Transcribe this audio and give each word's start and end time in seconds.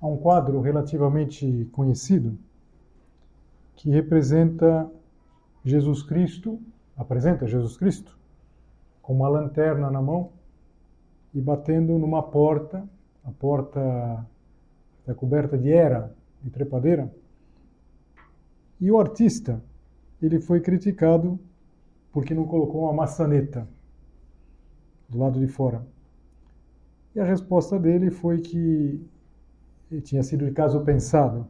Há 0.00 0.06
um 0.06 0.16
quadro 0.16 0.60
relativamente 0.60 1.68
conhecido 1.72 2.38
que 3.74 3.90
representa 3.90 4.90
Jesus 5.64 6.02
Cristo, 6.02 6.60
apresenta 6.96 7.46
Jesus 7.46 7.76
Cristo 7.76 8.18
com 9.02 9.14
uma 9.14 9.28
lanterna 9.28 9.90
na 9.90 10.00
mão 10.00 10.30
e 11.34 11.40
batendo 11.40 11.98
numa 11.98 12.22
porta, 12.22 12.88
a 13.24 13.30
porta 13.30 14.26
é 15.06 15.14
coberta 15.14 15.56
de 15.56 15.72
era, 15.72 16.14
de 16.42 16.50
trepadeira. 16.50 17.12
E 18.80 18.90
o 18.90 18.98
artista, 18.98 19.62
ele 20.22 20.40
foi 20.40 20.60
criticado 20.60 21.38
porque 22.12 22.34
não 22.34 22.46
colocou 22.46 22.82
uma 22.82 22.92
maçaneta 22.92 23.68
do 25.08 25.18
lado 25.18 25.40
de 25.40 25.46
fora. 25.46 25.84
E 27.14 27.20
a 27.20 27.24
resposta 27.24 27.78
dele 27.78 28.10
foi 28.10 28.40
que 28.40 29.00
tinha 30.02 30.22
sido 30.22 30.44
de 30.44 30.52
caso 30.52 30.80
pensado, 30.80 31.46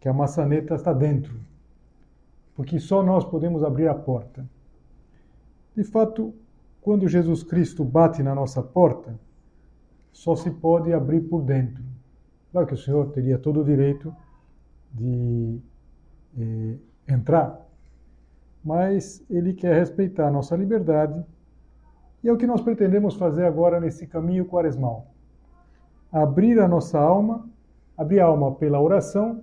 que 0.00 0.08
a 0.08 0.12
maçaneta 0.12 0.74
está 0.74 0.92
dentro, 0.92 1.34
porque 2.54 2.78
só 2.78 3.02
nós 3.02 3.24
podemos 3.24 3.64
abrir 3.64 3.88
a 3.88 3.94
porta. 3.94 4.48
De 5.74 5.82
fato, 5.82 6.34
quando 6.80 7.08
Jesus 7.08 7.42
Cristo 7.42 7.84
bate 7.84 8.22
na 8.22 8.34
nossa 8.34 8.62
porta, 8.62 9.18
só 10.12 10.36
se 10.36 10.50
pode 10.50 10.92
abrir 10.92 11.22
por 11.22 11.42
dentro. 11.42 11.82
Claro 12.52 12.66
que 12.66 12.74
o 12.74 12.78
Senhor 12.78 13.10
teria 13.10 13.38
todo 13.38 13.60
o 13.60 13.64
direito 13.64 14.14
de 14.92 15.60
eh, 16.38 16.76
entrar, 17.08 17.60
mas 18.64 19.24
Ele 19.28 19.52
quer 19.52 19.74
respeitar 19.74 20.28
a 20.28 20.30
nossa 20.30 20.56
liberdade 20.56 21.24
e 22.22 22.28
é 22.28 22.32
o 22.32 22.36
que 22.36 22.46
nós 22.46 22.60
pretendemos 22.60 23.14
fazer 23.14 23.44
agora 23.44 23.78
nesse 23.78 24.06
caminho 24.06 24.46
quaresmal 24.46 25.06
abrir 26.12 26.58
a 26.60 26.68
nossa 26.68 26.98
alma, 26.98 27.48
abrir 27.96 28.20
a 28.20 28.26
alma 28.26 28.54
pela 28.54 28.80
oração, 28.80 29.42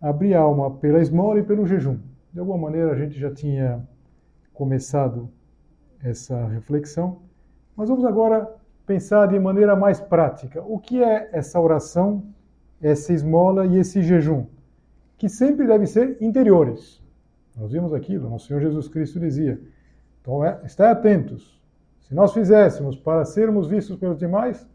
abrir 0.00 0.34
a 0.34 0.40
alma 0.40 0.70
pela 0.70 1.00
esmola 1.00 1.40
e 1.40 1.42
pelo 1.42 1.66
jejum. 1.66 1.98
De 2.32 2.40
alguma 2.40 2.58
maneira 2.58 2.92
a 2.92 2.96
gente 2.96 3.18
já 3.18 3.32
tinha 3.32 3.86
começado 4.52 5.28
essa 6.02 6.46
reflexão, 6.46 7.22
mas 7.76 7.88
vamos 7.88 8.04
agora 8.04 8.54
pensar 8.86 9.26
de 9.26 9.38
maneira 9.38 9.74
mais 9.74 10.00
prática. 10.00 10.62
O 10.62 10.78
que 10.78 11.02
é 11.02 11.30
essa 11.32 11.58
oração, 11.58 12.22
essa 12.80 13.12
esmola 13.12 13.66
e 13.66 13.78
esse 13.78 14.02
jejum? 14.02 14.46
Que 15.16 15.28
sempre 15.28 15.66
devem 15.66 15.86
ser 15.86 16.18
interiores. 16.20 17.02
Nós 17.56 17.72
vimos 17.72 17.94
aquilo, 17.94 18.28
nosso 18.28 18.48
Senhor 18.48 18.60
Jesus 18.60 18.88
Cristo 18.88 19.18
dizia. 19.18 19.60
Então, 20.20 20.44
é, 20.44 20.60
estai 20.64 20.90
atentos. 20.90 21.60
Se 22.00 22.14
nós 22.14 22.32
fizéssemos 22.32 22.96
para 22.96 23.24
sermos 23.24 23.66
vistos 23.66 23.96
pelos 23.96 24.18
demais, 24.18 24.66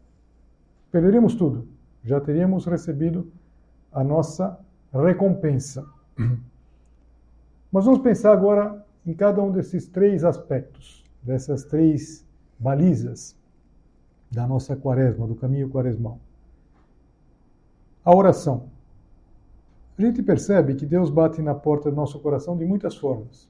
perderíamos 0.90 1.34
tudo. 1.34 1.68
Já 2.04 2.20
teríamos 2.20 2.66
recebido 2.66 3.30
a 3.92 4.02
nossa 4.02 4.58
recompensa. 4.92 5.86
Mas 7.72 7.84
vamos 7.84 8.00
pensar 8.00 8.32
agora 8.32 8.84
em 9.06 9.14
cada 9.14 9.42
um 9.42 9.50
desses 9.50 9.86
três 9.86 10.24
aspectos, 10.24 11.04
dessas 11.22 11.64
três 11.64 12.26
balizas 12.58 13.36
da 14.30 14.46
nossa 14.46 14.76
quaresma, 14.76 15.26
do 15.26 15.34
caminho 15.34 15.70
quaresmal. 15.70 16.18
A 18.04 18.14
oração. 18.14 18.68
A 19.98 20.02
gente 20.02 20.22
percebe 20.22 20.74
que 20.74 20.86
Deus 20.86 21.10
bate 21.10 21.42
na 21.42 21.54
porta 21.54 21.90
do 21.90 21.96
nosso 21.96 22.18
coração 22.20 22.56
de 22.56 22.64
muitas 22.64 22.96
formas. 22.96 23.48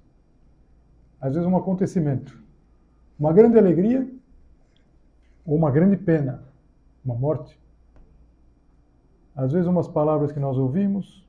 Às 1.21 1.34
vezes, 1.34 1.47
um 1.49 1.57
acontecimento, 1.57 2.43
uma 3.19 3.33
grande 3.33 3.59
alegria 3.59 4.09
ou 5.47 5.57
uma 5.57 5.71
grande 5.71 5.97
pena, 5.97 6.43
uma 7.10 7.19
morte. 7.19 7.59
Às 9.34 9.53
vezes, 9.53 9.66
umas 9.66 9.88
palavras 9.88 10.32
que 10.32 10.41
nós 10.41 10.56
ouvimos, 10.56 11.26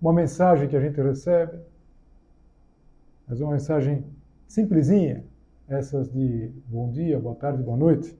uma 0.00 0.12
mensagem 0.12 0.68
que 0.68 0.76
a 0.76 0.80
gente 0.80 1.00
recebe, 1.00 1.58
vezes, 3.28 3.40
uma 3.40 3.52
mensagem 3.52 4.04
simplesinha, 4.46 5.24
essas 5.68 6.12
de 6.12 6.50
bom 6.66 6.90
dia, 6.90 7.18
boa 7.18 7.34
tarde, 7.34 7.62
boa 7.62 7.76
noite, 7.76 8.16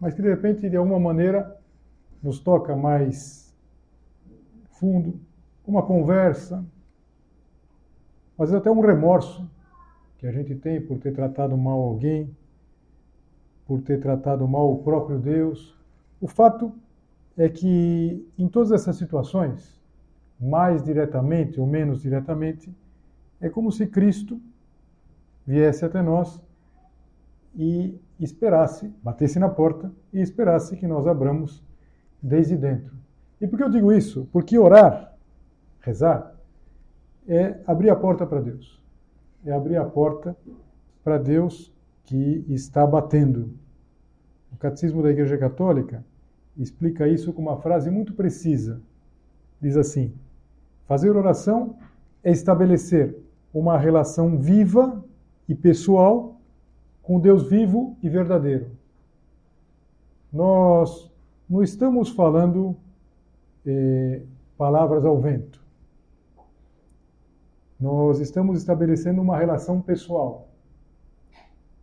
mas 0.00 0.14
que 0.14 0.22
de 0.22 0.28
repente, 0.28 0.68
de 0.68 0.76
alguma 0.76 1.00
maneira, 1.00 1.58
nos 2.22 2.38
toca 2.38 2.76
mais 2.76 3.54
fundo, 4.70 5.18
uma 5.66 5.82
conversa, 5.82 6.64
vezes 8.36 8.52
até 8.52 8.70
um 8.70 8.80
remorso 8.80 9.48
que 10.18 10.26
a 10.26 10.32
gente 10.32 10.54
tem 10.54 10.80
por 10.80 10.98
ter 10.98 11.12
tratado 11.12 11.56
mal 11.56 11.80
alguém, 11.80 12.30
por 13.66 13.82
ter 13.82 14.00
tratado 14.00 14.46
mal 14.46 14.72
o 14.72 14.82
próprio 14.82 15.18
Deus. 15.18 15.75
O 16.26 16.28
fato 16.28 16.72
é 17.36 17.48
que 17.48 18.28
em 18.36 18.48
todas 18.48 18.72
essas 18.72 18.96
situações, 18.96 19.80
mais 20.40 20.82
diretamente 20.82 21.60
ou 21.60 21.68
menos 21.68 22.02
diretamente, 22.02 22.76
é 23.40 23.48
como 23.48 23.70
se 23.70 23.86
Cristo 23.86 24.40
viesse 25.46 25.84
até 25.84 26.02
nós 26.02 26.42
e 27.54 27.96
esperasse, 28.18 28.92
batesse 29.04 29.38
na 29.38 29.48
porta 29.48 29.92
e 30.12 30.20
esperasse 30.20 30.76
que 30.76 30.88
nós 30.88 31.06
abramos 31.06 31.62
desde 32.20 32.56
dentro. 32.56 32.96
E 33.40 33.46
por 33.46 33.56
que 33.56 33.62
eu 33.62 33.70
digo 33.70 33.92
isso? 33.92 34.28
Porque 34.32 34.58
orar, 34.58 35.16
rezar, 35.78 36.34
é 37.28 37.60
abrir 37.68 37.88
a 37.88 37.94
porta 37.94 38.26
para 38.26 38.40
Deus. 38.40 38.82
É 39.44 39.52
abrir 39.52 39.76
a 39.76 39.84
porta 39.84 40.36
para 41.04 41.18
Deus 41.18 41.72
que 42.02 42.44
está 42.48 42.84
batendo. 42.84 43.54
O 44.52 44.56
Catecismo 44.56 45.04
da 45.04 45.10
Igreja 45.12 45.38
Católica 45.38 46.04
explica 46.58 47.08
isso 47.08 47.32
com 47.32 47.42
uma 47.42 47.58
frase 47.58 47.90
muito 47.90 48.14
precisa. 48.14 48.80
Diz 49.60 49.76
assim: 49.76 50.12
Fazer 50.86 51.10
oração 51.10 51.76
é 52.22 52.30
estabelecer 52.30 53.16
uma 53.52 53.78
relação 53.78 54.38
viva 54.38 55.04
e 55.48 55.54
pessoal 55.54 56.40
com 57.02 57.20
Deus 57.20 57.48
vivo 57.48 57.96
e 58.02 58.08
verdadeiro. 58.08 58.70
Nós 60.32 61.10
não 61.48 61.62
estamos 61.62 62.10
falando 62.10 62.76
eh, 63.64 64.22
palavras 64.58 65.04
ao 65.04 65.18
vento. 65.20 65.64
Nós 67.78 68.20
estamos 68.20 68.58
estabelecendo 68.58 69.20
uma 69.20 69.36
relação 69.36 69.80
pessoal. 69.80 70.48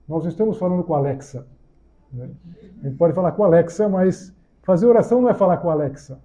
Nós 0.07 0.24
não 0.24 0.30
estamos 0.30 0.57
falando 0.57 0.83
com 0.83 0.94
a 0.94 0.97
Alexa. 0.97 1.47
Né? 2.12 2.30
A 2.81 2.88
gente 2.88 2.97
pode 2.97 3.13
falar 3.13 3.31
com 3.33 3.44
a 3.44 3.47
Alexa, 3.47 3.88
mas 3.88 4.32
fazer 4.63 4.88
oração 4.88 5.21
não 5.21 5.30
é 5.30 5.33
falar 5.33 5.57
com 5.57 5.69
a 5.69 5.74
Alexa. 5.74 6.19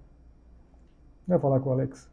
Não 1.26 1.36
é 1.36 1.38
falar 1.38 1.60
com 1.60 1.70
a 1.70 1.74
Alexa. 1.74 2.08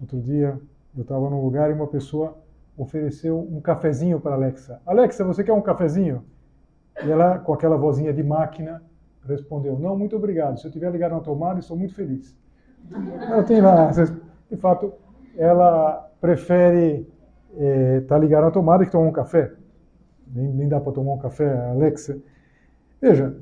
Outro 0.00 0.20
dia 0.20 0.60
eu 0.94 1.02
estava 1.02 1.30
num 1.30 1.42
lugar 1.42 1.70
e 1.70 1.72
uma 1.72 1.86
pessoa 1.86 2.36
ofereceu 2.76 3.38
um 3.38 3.60
cafezinho 3.60 4.20
para 4.20 4.32
a 4.32 4.34
Alexa. 4.34 4.80
Alexa, 4.84 5.24
você 5.24 5.42
quer 5.42 5.52
um 5.52 5.62
cafezinho? 5.62 6.24
E 7.02 7.10
ela, 7.10 7.38
com 7.38 7.52
aquela 7.52 7.76
vozinha 7.76 8.12
de 8.12 8.22
máquina, 8.22 8.82
respondeu: 9.26 9.78
Não, 9.78 9.96
muito 9.96 10.16
obrigado. 10.16 10.58
Se 10.58 10.66
eu 10.66 10.70
tiver 10.70 10.90
ligado 10.90 11.12
na 11.12 11.20
tomada, 11.20 11.58
estou 11.58 11.76
muito 11.76 11.94
feliz. 11.94 12.36
Ela 13.28 13.42
tem 13.42 13.60
lá, 13.60 13.90
de 13.90 14.56
fato, 14.56 14.92
ela 15.36 16.10
prefere 16.20 17.06
estar 17.52 17.62
é, 17.62 18.00
tá 18.02 18.18
ligada 18.18 18.46
na 18.46 18.50
tomada 18.50 18.84
que 18.84 18.90
tomar 18.90 19.06
um 19.06 19.12
café. 19.12 19.52
Nem, 20.28 20.48
nem 20.52 20.68
dá 20.68 20.80
para 20.80 20.92
tomar 20.92 21.14
um 21.14 21.18
café, 21.18 21.70
Alexa. 21.70 22.18
Veja, 23.00 23.36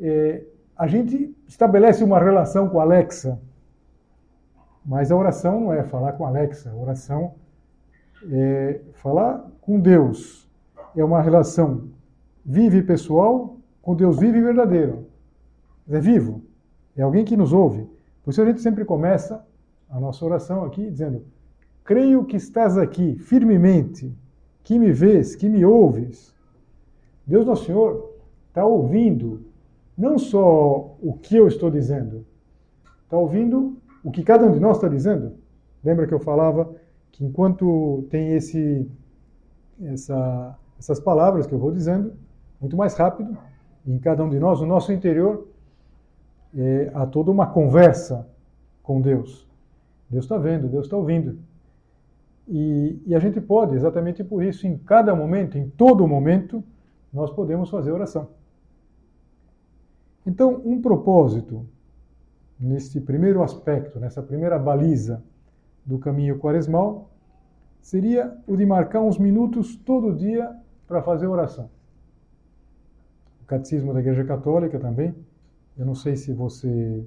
é, 0.00 0.42
a 0.76 0.86
gente 0.86 1.34
estabelece 1.46 2.02
uma 2.02 2.18
relação 2.18 2.68
com 2.68 2.80
a 2.80 2.82
Alexa, 2.82 3.40
mas 4.84 5.12
a 5.12 5.16
oração 5.16 5.60
não 5.60 5.72
é 5.72 5.84
falar 5.84 6.12
com 6.14 6.24
a 6.24 6.28
Alexa. 6.28 6.70
A 6.70 6.76
oração 6.76 7.34
É, 8.30 8.80
falar 8.92 9.50
com 9.62 9.80
Deus 9.80 10.46
é 10.94 11.02
uma 11.02 11.22
relação 11.22 11.88
vive 12.44 12.82
pessoal 12.82 13.56
com 13.80 13.94
Deus 13.94 14.18
vive 14.18 14.38
e 14.38 14.42
verdadeiro. 14.42 15.06
É 15.88 15.98
vivo. 15.98 16.42
É 16.96 17.02
alguém 17.02 17.24
que 17.24 17.36
nos 17.36 17.52
ouve. 17.52 17.88
Por 18.22 18.30
isso 18.30 18.42
a 18.42 18.44
gente 18.44 18.60
sempre 18.60 18.84
começa 18.84 19.44
a 19.88 19.98
nossa 19.98 20.24
oração 20.24 20.64
aqui 20.64 20.90
dizendo: 20.90 21.24
Creio 21.84 22.24
que 22.24 22.36
estás 22.36 22.76
aqui 22.76 23.16
firmemente, 23.18 24.14
que 24.62 24.78
me 24.78 24.92
vês, 24.92 25.34
que 25.34 25.48
me 25.48 25.64
ouves. 25.64 26.34
Deus 27.26 27.46
Nosso 27.46 27.64
Senhor 27.64 28.14
está 28.48 28.64
ouvindo 28.64 29.46
não 30.00 30.18
só 30.18 30.96
o 31.02 31.12
que 31.12 31.36
eu 31.36 31.46
estou 31.46 31.70
dizendo, 31.70 32.24
está 33.04 33.18
ouvindo 33.18 33.76
o 34.02 34.10
que 34.10 34.22
cada 34.22 34.46
um 34.46 34.52
de 34.52 34.58
nós 34.58 34.78
está 34.78 34.88
dizendo. 34.88 35.34
Lembra 35.84 36.06
que 36.06 36.14
eu 36.14 36.18
falava 36.18 36.74
que 37.12 37.22
enquanto 37.22 38.06
tem 38.08 38.32
esse, 38.32 38.90
essa, 39.82 40.56
essas 40.78 40.98
palavras 40.98 41.46
que 41.46 41.52
eu 41.52 41.58
vou 41.58 41.70
dizendo, 41.70 42.14
muito 42.58 42.78
mais 42.78 42.94
rápido, 42.94 43.36
em 43.86 43.98
cada 43.98 44.24
um 44.24 44.30
de 44.30 44.38
nós, 44.38 44.62
no 44.62 44.66
nosso 44.66 44.90
interior, 44.90 45.46
é, 46.56 46.90
há 46.94 47.04
toda 47.04 47.30
uma 47.30 47.48
conversa 47.48 48.26
com 48.82 49.02
Deus. 49.02 49.46
Deus 50.08 50.24
está 50.24 50.38
vendo, 50.38 50.66
Deus 50.66 50.86
está 50.86 50.96
ouvindo. 50.96 51.38
E, 52.48 53.02
e, 53.06 53.14
a 53.14 53.18
gente 53.18 53.38
pode, 53.38 53.76
exatamente 53.76 54.24
por 54.24 54.42
isso, 54.42 54.66
em 54.66 54.78
cada 54.78 55.14
momento, 55.14 55.58
em 55.58 55.68
todo 55.68 56.08
momento, 56.08 56.64
nós 57.12 57.30
podemos 57.30 57.68
fazer 57.68 57.92
oração. 57.92 58.39
Então, 60.30 60.62
um 60.64 60.80
propósito 60.80 61.66
neste 62.56 63.00
primeiro 63.00 63.42
aspecto, 63.42 63.98
nessa 63.98 64.22
primeira 64.22 64.60
baliza 64.60 65.24
do 65.84 65.98
caminho 65.98 66.38
quaresmal, 66.38 67.10
seria 67.80 68.38
o 68.46 68.56
de 68.56 68.64
marcar 68.64 69.00
uns 69.00 69.18
minutos 69.18 69.74
todo 69.74 70.14
dia 70.14 70.56
para 70.86 71.02
fazer 71.02 71.26
oração. 71.26 71.68
O 73.42 73.44
Catecismo 73.44 73.92
da 73.92 73.98
Igreja 73.98 74.24
Católica 74.24 74.78
também, 74.78 75.12
eu 75.76 75.84
não 75.84 75.96
sei 75.96 76.14
se 76.14 76.32
você 76.32 77.04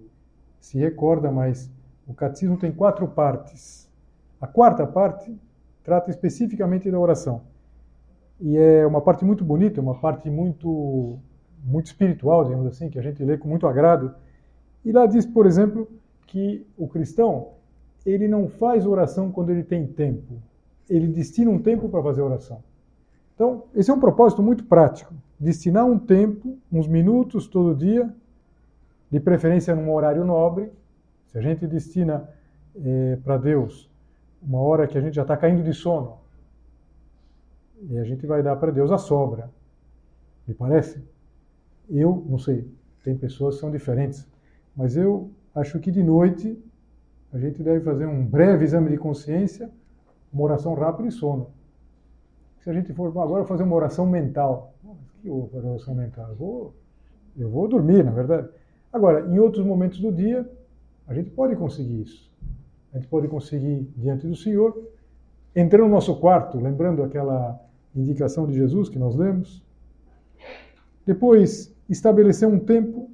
se 0.60 0.78
recorda, 0.78 1.32
mas 1.32 1.72
o 2.06 2.14
Catecismo 2.14 2.58
tem 2.58 2.74
quatro 2.74 3.08
partes. 3.08 3.90
A 4.42 4.48
quarta 4.48 4.86
parte 4.86 5.34
trata 5.82 6.10
especificamente 6.10 6.92
da 6.92 7.00
oração. 7.00 7.44
E 8.42 8.58
é 8.58 8.86
uma 8.86 9.00
parte 9.00 9.24
muito 9.24 9.46
bonita, 9.46 9.80
uma 9.80 9.96
parte 9.96 10.30
muito 10.30 11.18
muito 11.64 11.88
espiritual, 11.88 12.44
digamos 12.44 12.68
assim, 12.68 12.90
que 12.90 13.00
a 13.00 13.02
gente 13.02 13.24
lê 13.24 13.38
com 13.38 13.48
muito 13.48 13.66
agrado. 13.66 14.14
E 14.84 14.92
lá 14.92 15.06
diz, 15.06 15.26
por 15.26 15.46
exemplo, 15.46 15.90
que 16.28 16.66
o 16.78 16.88
cristão 16.88 17.50
ele 18.06 18.28
não 18.28 18.50
faz 18.50 18.86
oração 18.86 19.32
quando 19.32 19.50
ele 19.50 19.64
tem 19.64 19.88
tempo. 19.88 20.42
Ele 20.90 21.08
destina 21.08 21.50
um 21.50 21.60
tempo 21.60 21.88
para 21.88 22.04
fazer 22.04 22.22
oração. 22.22 22.62
Então, 23.34 23.64
esse 23.74 23.90
é 23.90 23.94
um 23.94 24.00
propósito 24.00 24.44
muito 24.44 24.66
prático. 24.66 25.14
Destinar 25.40 25.86
um 25.86 25.98
tempo, 25.98 26.58
uns 26.72 26.88
minutos 26.88 27.48
todo 27.48 27.76
dia, 27.76 28.14
de 29.10 29.20
preferência 29.20 29.76
num 29.76 29.92
horário 29.94 30.26
nobre. 30.26 30.72
Se 31.28 31.38
a 31.38 31.42
gente 31.42 31.66
destina 31.66 32.30
é, 32.76 33.18
para 33.24 33.38
Deus 33.38 33.90
uma 34.42 34.60
hora 34.60 34.86
que 34.88 34.98
a 34.98 35.02
gente 35.02 35.16
já 35.16 35.22
está 35.22 35.38
caindo 35.38 35.64
de 35.64 35.74
sono, 35.74 36.18
e 37.90 37.98
a 37.98 38.04
gente 38.04 38.26
vai 38.26 38.44
dar 38.44 38.56
para 38.58 38.72
Deus 38.72 38.92
a 38.92 38.98
sobra. 38.98 39.50
Me 40.48 40.54
parece? 40.54 41.02
Eu, 41.90 42.26
não 42.30 42.38
sei, 42.38 42.68
tem 43.04 43.16
pessoas 43.16 43.56
que 43.56 43.62
são 43.62 43.72
diferentes, 43.72 44.28
mas 44.76 44.96
eu 44.96 45.30
acho 45.54 45.80
que 45.80 45.92
de 45.92 46.02
noite 46.02 46.58
a 47.32 47.38
gente 47.38 47.62
deve 47.64 47.84
fazer 47.84 48.06
um 48.06 48.26
breve 48.26 48.64
exame 48.64 48.90
de 48.90 48.98
consciência, 48.98 49.70
uma 50.32 50.44
oração 50.44 50.74
rápida 50.74 51.10
e 51.10 51.12
sono. 51.12 51.48
Se 52.62 52.70
a 52.70 52.74
gente 52.74 52.94
for 52.94 53.08
agora 53.08 53.44
fazer 53.46 53.64
uma 53.64 53.76
oração 53.76 54.06
mental, 54.06 54.74
que 55.22 55.30
oração 55.30 55.96
mental? 55.96 56.30
Eu 56.30 56.36
vou, 56.36 56.74
eu 57.38 57.50
vou 57.50 57.68
dormir, 57.68 58.04
na 58.04 58.12
verdade. 58.12 58.50
Agora, 58.92 59.26
em 59.28 59.40
outros 59.40 59.66
momentos 59.66 60.00
do 60.00 60.12
dia, 60.12 60.48
a 61.08 61.14
gente 61.14 61.30
pode 61.32 61.56
conseguir 61.56 62.02
isso. 62.02 62.32
A 62.94 62.98
gente 62.98 63.08
pode 63.08 63.28
conseguir 63.28 63.90
diante 63.96 64.28
do 64.28 64.36
Senhor, 64.36 64.78
entrar 65.56 65.80
no 65.80 65.90
nosso 65.90 66.16
quarto, 66.20 66.60
lembrando 66.60 67.02
aquela 67.02 67.60
indicação 67.96 68.46
de 68.46 68.54
Jesus 68.54 68.90
que 68.90 69.00
nós 69.00 69.16
lemos. 69.16 69.64
Depois, 71.06 71.74
estabelecer 71.90 72.48
um 72.48 72.60
tempo, 72.60 73.10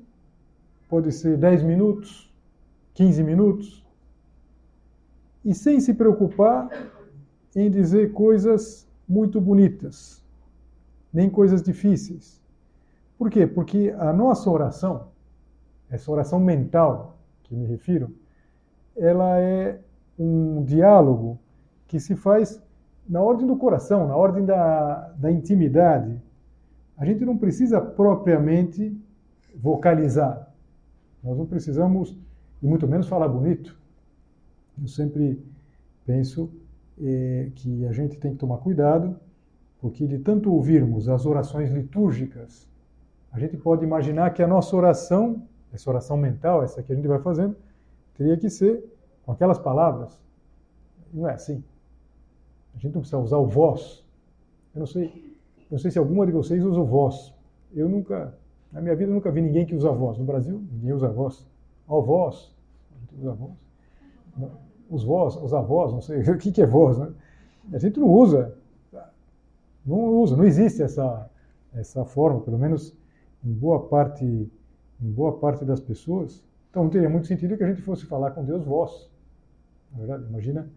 pode 0.88 1.12
ser 1.12 1.38
10 1.38 1.64
minutos, 1.64 2.32
15 2.94 3.24
minutos, 3.24 3.86
e 5.44 5.54
sem 5.54 5.80
se 5.80 5.94
preocupar 5.94 6.70
em 7.56 7.70
dizer 7.70 8.12
coisas 8.12 8.88
muito 9.08 9.42
bonitas, 9.42 10.24
nem 11.12 11.30
coisas 11.30 11.62
difíceis. 11.62 12.40
Por 13.18 13.30
quê? 13.30 13.48
Porque 13.48 13.94
a 13.98 14.14
nossa 14.14 14.50
oração, 14.50 15.08
essa 15.90 16.12
oração 16.12 16.40
mental 16.40 17.18
que 17.44 17.56
me 17.56 17.66
refiro, 17.66 18.16
ela 18.96 19.40
é 19.40 19.80
um 20.18 20.64
diálogo 20.64 21.40
que 21.88 22.00
se 22.00 22.16
faz 22.16 22.62
na 23.08 23.22
ordem 23.22 23.48
do 23.48 23.56
coração, 23.56 24.08
na 24.08 24.16
ordem 24.16 24.46
da, 24.46 25.12
da 25.18 25.32
intimidade. 25.32 26.22
A 27.00 27.06
gente 27.06 27.24
não 27.24 27.38
precisa 27.38 27.80
propriamente 27.80 28.96
vocalizar. 29.56 30.54
Nós 31.24 31.38
não 31.38 31.46
precisamos, 31.46 32.16
e 32.62 32.68
muito 32.68 32.86
menos 32.86 33.08
falar 33.08 33.30
bonito. 33.30 33.80
Eu 34.80 34.88
sempre 34.88 35.42
penso 36.06 36.52
é, 37.02 37.52
que 37.56 37.86
a 37.86 37.94
gente 37.94 38.18
tem 38.18 38.34
que 38.34 38.38
tomar 38.38 38.58
cuidado, 38.58 39.18
porque 39.80 40.06
de 40.06 40.20
tanto 40.20 40.52
ouvirmos 40.54 41.08
as 41.08 41.26
orações 41.26 41.72
litúrgicas, 41.72 42.68
a 43.32 43.40
gente 43.40 43.56
pode 43.56 43.86
imaginar 43.86 44.32
que 44.34 44.44
a 44.44 44.48
nossa 44.48 44.76
oração, 44.76 45.48
essa 45.72 45.90
oração 45.90 46.18
mental, 46.18 46.64
essa 46.64 46.84
que 46.84 46.92
a 46.92 46.96
gente 46.96 47.08
vai 47.08 47.20
fazendo, 47.20 47.56
teria 48.14 48.36
que 48.36 48.50
ser 48.50 48.84
com 49.26 49.32
aquelas 49.32 49.58
palavras. 49.58 50.20
Não 51.14 51.30
é 51.30 51.34
assim. 51.34 51.64
A 52.76 52.78
gente 52.78 52.94
não 52.94 53.02
precisa 53.02 53.20
usar 53.20 53.38
o 53.38 53.48
vós. 53.48 54.04
Eu 54.76 54.80
não 54.80 54.86
sei, 54.86 55.39
não 55.70 55.78
sei 55.78 55.92
se 55.92 56.00
alguma 56.00 56.26
de 56.26 56.32
vocês 56.32 56.64
usa 56.64 56.80
o 56.80 56.86
vós. 56.86 57.34
Eu 57.74 57.88
nunca, 57.88 58.34
na 58.72 58.82
minha 58.82 58.96
vida, 58.96 59.12
nunca 59.12 59.32
vi 59.32 59.42
ninguém 59.42 59.66
que 59.66 59.76
usa 59.76 59.92
voz. 59.92 60.18
No 60.18 60.26
Brasil, 60.26 60.62
ninguém 60.72 60.94
usa 60.94 61.08
voz. 61.10 61.48
Ó, 61.88 62.02
voz. 62.02 62.54
Usa. 63.18 63.38
Não 64.38 64.70
os 64.90 65.04
vós, 65.04 65.36
os 65.36 65.54
avós, 65.54 65.94
não 65.94 66.02
sei 66.02 66.22
o 66.24 66.38
que, 66.38 66.52
que 66.52 66.62
é 66.62 66.66
voz, 66.66 66.98
né? 66.98 67.12
A 67.72 67.78
gente 67.78 68.00
não 68.00 68.10
usa, 68.10 68.58
não 69.86 70.10
usa, 70.16 70.36
não 70.36 70.44
existe 70.44 70.82
essa 70.82 71.30
essa 71.72 72.04
forma, 72.04 72.42
pelo 72.42 72.58
menos 72.58 72.98
em 73.44 73.54
boa 73.54 73.88
parte 73.88 74.26
em 74.26 75.12
boa 75.12 75.38
parte 75.38 75.64
das 75.64 75.80
pessoas. 75.80 76.44
Então 76.70 76.84
não 76.84 76.90
teria 76.90 77.10
muito 77.10 77.28
sentido 77.28 77.56
que 77.56 77.64
a 77.64 77.68
gente 77.68 77.82
fosse 77.82 78.06
falar 78.06 78.32
com 78.32 78.44
Deus 78.44 78.66
vós. 78.66 79.10
Na 79.92 80.00
verdade, 80.00 80.26
imagina 80.28 80.68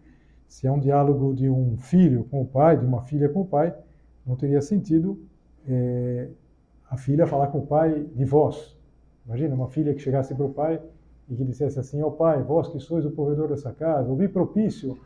se 0.47 0.67
é 0.67 0.71
um 0.71 0.79
diálogo 0.79 1.33
de 1.33 1.49
um 1.49 1.77
filho 1.77 2.25
com 2.25 2.41
o 2.41 2.45
pai, 2.45 2.77
de 2.77 2.85
uma 2.85 3.01
filha 3.01 3.27
com 3.27 3.41
o 3.41 3.45
pai, 3.45 3.75
não 4.25 4.35
teria 4.35 4.61
sentido 4.61 5.19
é, 5.67 6.29
a 6.89 6.97
filha 6.97 7.25
falar 7.25 7.47
com 7.47 7.59
o 7.59 7.65
pai 7.65 8.05
de 8.15 8.25
vós. 8.25 8.77
Imagina 9.25 9.55
uma 9.55 9.67
filha 9.67 9.93
que 9.93 10.01
chegasse 10.01 10.35
para 10.35 10.45
o 10.45 10.53
pai 10.53 10.81
e 11.29 11.35
que 11.35 11.43
dissesse 11.43 11.79
assim: 11.79 12.01
Ó 12.01 12.07
oh, 12.07 12.11
Pai, 12.11 12.41
vós 12.43 12.67
que 12.67 12.79
sois 12.79 13.05
o 13.05 13.11
provedor 13.11 13.47
dessa 13.47 13.71
casa, 13.71 14.09
ouvi 14.09 14.27
propício, 14.27 14.97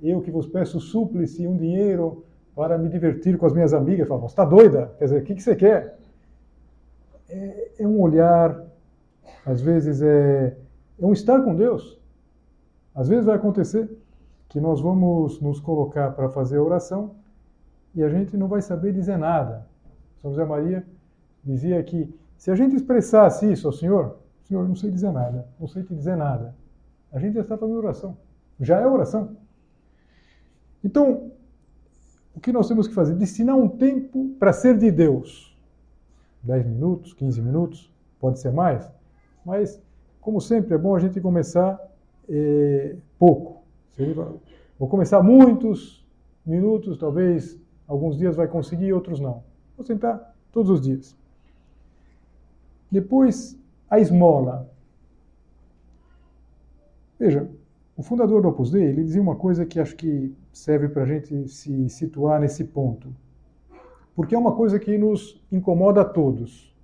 eu 0.00 0.20
que 0.20 0.30
vos 0.30 0.46
peço 0.46 0.80
súplice 0.80 1.46
um 1.46 1.56
dinheiro 1.56 2.24
para 2.54 2.76
me 2.78 2.88
divertir 2.88 3.36
com 3.38 3.46
as 3.46 3.52
minhas 3.52 3.72
amigas. 3.72 4.08
Fala, 4.08 4.20
você 4.20 4.32
está 4.32 4.44
doida? 4.44 4.92
Quer 4.98 5.04
dizer, 5.04 5.22
o 5.22 5.24
que, 5.24 5.34
que 5.34 5.42
você 5.42 5.54
quer? 5.54 5.98
É, 7.28 7.70
é, 7.78 7.86
um 7.86 8.00
olhar, 8.00 8.64
às 9.44 9.60
vezes 9.60 10.02
é, 10.02 10.56
é 10.98 11.06
um 11.06 11.12
estar 11.12 11.42
com 11.42 11.54
Deus. 11.54 12.00
Às 12.94 13.08
vezes 13.08 13.26
vai 13.26 13.36
acontecer 13.36 13.88
que 14.48 14.58
nós 14.58 14.80
vamos 14.80 15.40
nos 15.40 15.60
colocar 15.60 16.10
para 16.12 16.28
fazer 16.30 16.56
a 16.56 16.62
oração 16.62 17.14
e 17.98 18.02
a 18.04 18.08
gente 18.08 18.36
não 18.36 18.46
vai 18.46 18.62
saber 18.62 18.92
dizer 18.92 19.18
nada. 19.18 19.66
São 20.22 20.30
José 20.30 20.44
Maria 20.44 20.86
dizia 21.42 21.82
que 21.82 22.08
se 22.36 22.48
a 22.48 22.54
gente 22.54 22.76
expressasse 22.76 23.50
isso 23.50 23.66
ao 23.66 23.72
Senhor, 23.72 24.20
Senhor, 24.44 24.62
eu 24.62 24.68
não 24.68 24.76
sei 24.76 24.88
dizer 24.88 25.10
nada, 25.10 25.48
não 25.58 25.66
sei 25.66 25.82
te 25.82 25.92
dizer 25.96 26.16
nada. 26.16 26.54
A 27.12 27.18
gente 27.18 27.34
já 27.34 27.40
está 27.40 27.58
fazendo 27.58 27.76
oração. 27.76 28.16
Já 28.60 28.78
é 28.78 28.86
oração. 28.86 29.36
Então, 30.84 31.32
o 32.36 32.38
que 32.38 32.52
nós 32.52 32.68
temos 32.68 32.86
que 32.86 32.94
fazer? 32.94 33.16
Destinar 33.16 33.56
um 33.56 33.68
tempo 33.68 34.28
para 34.38 34.52
ser 34.52 34.78
de 34.78 34.92
Deus. 34.92 35.58
10 36.44 36.66
minutos, 36.66 37.12
15 37.14 37.42
minutos, 37.42 37.92
pode 38.20 38.38
ser 38.38 38.52
mais, 38.52 38.88
mas, 39.44 39.82
como 40.20 40.40
sempre, 40.40 40.72
é 40.72 40.78
bom 40.78 40.94
a 40.94 41.00
gente 41.00 41.20
começar 41.20 41.80
é, 42.28 42.94
pouco. 43.18 43.64
Vou 44.78 44.88
começar 44.88 45.20
muitos 45.20 46.06
minutos, 46.46 46.96
talvez 46.96 47.58
alguns 47.88 48.18
dias 48.18 48.36
vai 48.36 48.46
conseguir, 48.46 48.92
outros 48.92 49.18
não. 49.18 49.42
Vou 49.76 49.84
tentar 49.84 50.34
todos 50.52 50.70
os 50.70 50.80
dias. 50.80 51.16
Depois, 52.90 53.58
a 53.88 53.98
esmola. 53.98 54.70
Veja, 57.18 57.48
o 57.96 58.02
fundador 58.02 58.42
do 58.42 58.48
Opus 58.48 58.70
Dei, 58.70 58.84
ele 58.84 59.02
dizia 59.02 59.20
uma 59.20 59.34
coisa 59.34 59.66
que 59.66 59.80
acho 59.80 59.96
que 59.96 60.32
serve 60.52 60.88
para 60.88 61.02
a 61.02 61.06
gente 61.06 61.48
se 61.48 61.88
situar 61.88 62.40
nesse 62.40 62.64
ponto. 62.64 63.08
Porque 64.14 64.34
é 64.34 64.38
uma 64.38 64.54
coisa 64.54 64.78
que 64.78 64.96
nos 64.98 65.42
incomoda 65.50 66.02
a 66.02 66.04
todos. 66.04 66.74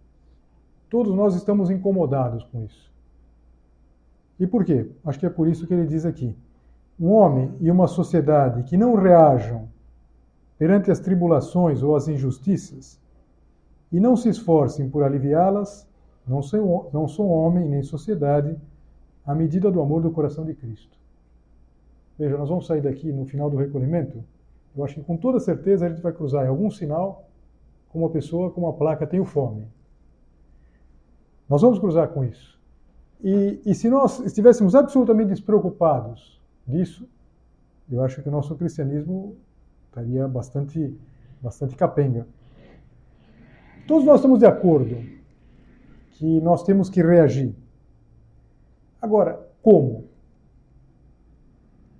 Todos 0.88 1.14
nós 1.14 1.34
estamos 1.34 1.70
incomodados 1.70 2.44
com 2.44 2.64
isso. 2.64 2.92
E 4.38 4.46
por 4.46 4.64
quê? 4.64 4.88
Acho 5.04 5.18
que 5.18 5.26
é 5.26 5.30
por 5.30 5.48
isso 5.48 5.66
que 5.66 5.74
ele 5.74 5.86
diz 5.86 6.04
aqui. 6.04 6.34
Um 6.98 7.10
homem 7.10 7.52
e 7.60 7.70
uma 7.70 7.86
sociedade 7.86 8.62
que 8.64 8.76
não 8.76 8.94
reajam 8.94 9.68
perante 10.58 10.90
as 10.90 11.00
tribulações 11.00 11.82
ou 11.82 11.96
as 11.96 12.08
injustiças 12.08 13.00
e 13.90 14.00
não 14.00 14.16
se 14.16 14.28
esforcem 14.28 14.88
por 14.88 15.02
aliviá-las, 15.02 15.86
não 16.26 16.42
são, 16.42 16.88
não 16.92 17.06
homem 17.30 17.68
nem 17.68 17.82
sociedade 17.82 18.56
à 19.26 19.34
medida 19.34 19.70
do 19.70 19.80
amor 19.80 20.02
do 20.02 20.10
coração 20.10 20.44
de 20.44 20.54
Cristo. 20.54 20.96
Veja, 22.18 22.36
nós 22.36 22.48
vamos 22.48 22.66
sair 22.66 22.80
daqui 22.80 23.12
no 23.12 23.24
final 23.24 23.50
do 23.50 23.56
recolhimento. 23.56 24.22
Eu 24.76 24.84
acho 24.84 24.94
que 24.94 25.02
com 25.02 25.16
toda 25.16 25.40
certeza 25.40 25.86
a 25.86 25.88
gente 25.88 26.00
vai 26.00 26.12
cruzar 26.12 26.44
em 26.44 26.48
algum 26.48 26.70
sinal 26.70 27.28
com 27.88 28.00
uma 28.00 28.10
pessoa 28.10 28.50
com 28.50 28.62
uma 28.62 28.72
placa 28.72 29.06
tenho 29.06 29.24
fome. 29.24 29.66
Nós 31.48 31.62
vamos 31.62 31.78
cruzar 31.78 32.08
com 32.08 32.24
isso. 32.24 32.58
E, 33.22 33.60
e 33.64 33.74
se 33.74 33.88
nós 33.88 34.20
estivéssemos 34.20 34.74
absolutamente 34.74 35.30
despreocupados 35.30 36.40
disso, 36.66 37.08
eu 37.90 38.02
acho 38.02 38.22
que 38.22 38.28
o 38.28 38.32
nosso 38.32 38.54
cristianismo 38.56 39.36
estaria 39.94 40.26
bastante, 40.26 40.98
bastante 41.40 41.76
capenga. 41.76 42.26
Todos 43.86 44.04
nós 44.04 44.16
estamos 44.16 44.40
de 44.40 44.46
acordo 44.46 44.96
que 46.10 46.40
nós 46.40 46.64
temos 46.64 46.90
que 46.90 47.00
reagir. 47.00 47.54
Agora, 49.00 49.48
como? 49.62 50.08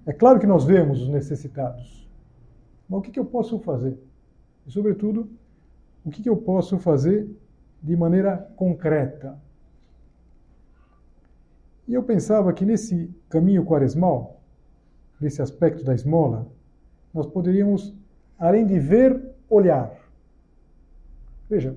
É 0.05 0.13
claro 0.13 0.41
que 0.41 0.47
nós 0.47 0.65
vemos 0.65 1.01
os 1.03 1.09
necessitados, 1.09 2.09
mas 2.89 2.99
o 2.99 3.03
que, 3.03 3.19
eu 3.19 3.25
posso 3.25 3.59
fazer? 3.61 3.99
E, 4.67 4.71
sobretudo, 4.71 5.31
o 6.05 6.11
que 6.11 6.29
eu 6.29 6.37
posso 6.37 6.79
fazer 6.79 7.29
de 7.83 7.97
maneira 7.97 8.37
concreta? 8.57 9.39
E 11.87 11.95
eu 11.95 12.03
pensava 12.03 12.53
que 12.53 12.65
nesse 12.65 13.11
caminho 13.29 13.65
quaresmal, 13.65 14.41
nesse 15.21 15.41
aspecto 15.41 15.85
da 15.85 15.95
esmola, 15.95 16.47
nós 17.15 17.27
poderíamos, 17.27 17.95
além 18.39 18.67
de 18.67 18.79
ver, 18.79 19.23
olhar. 19.49 19.91
Veja, 21.49 21.77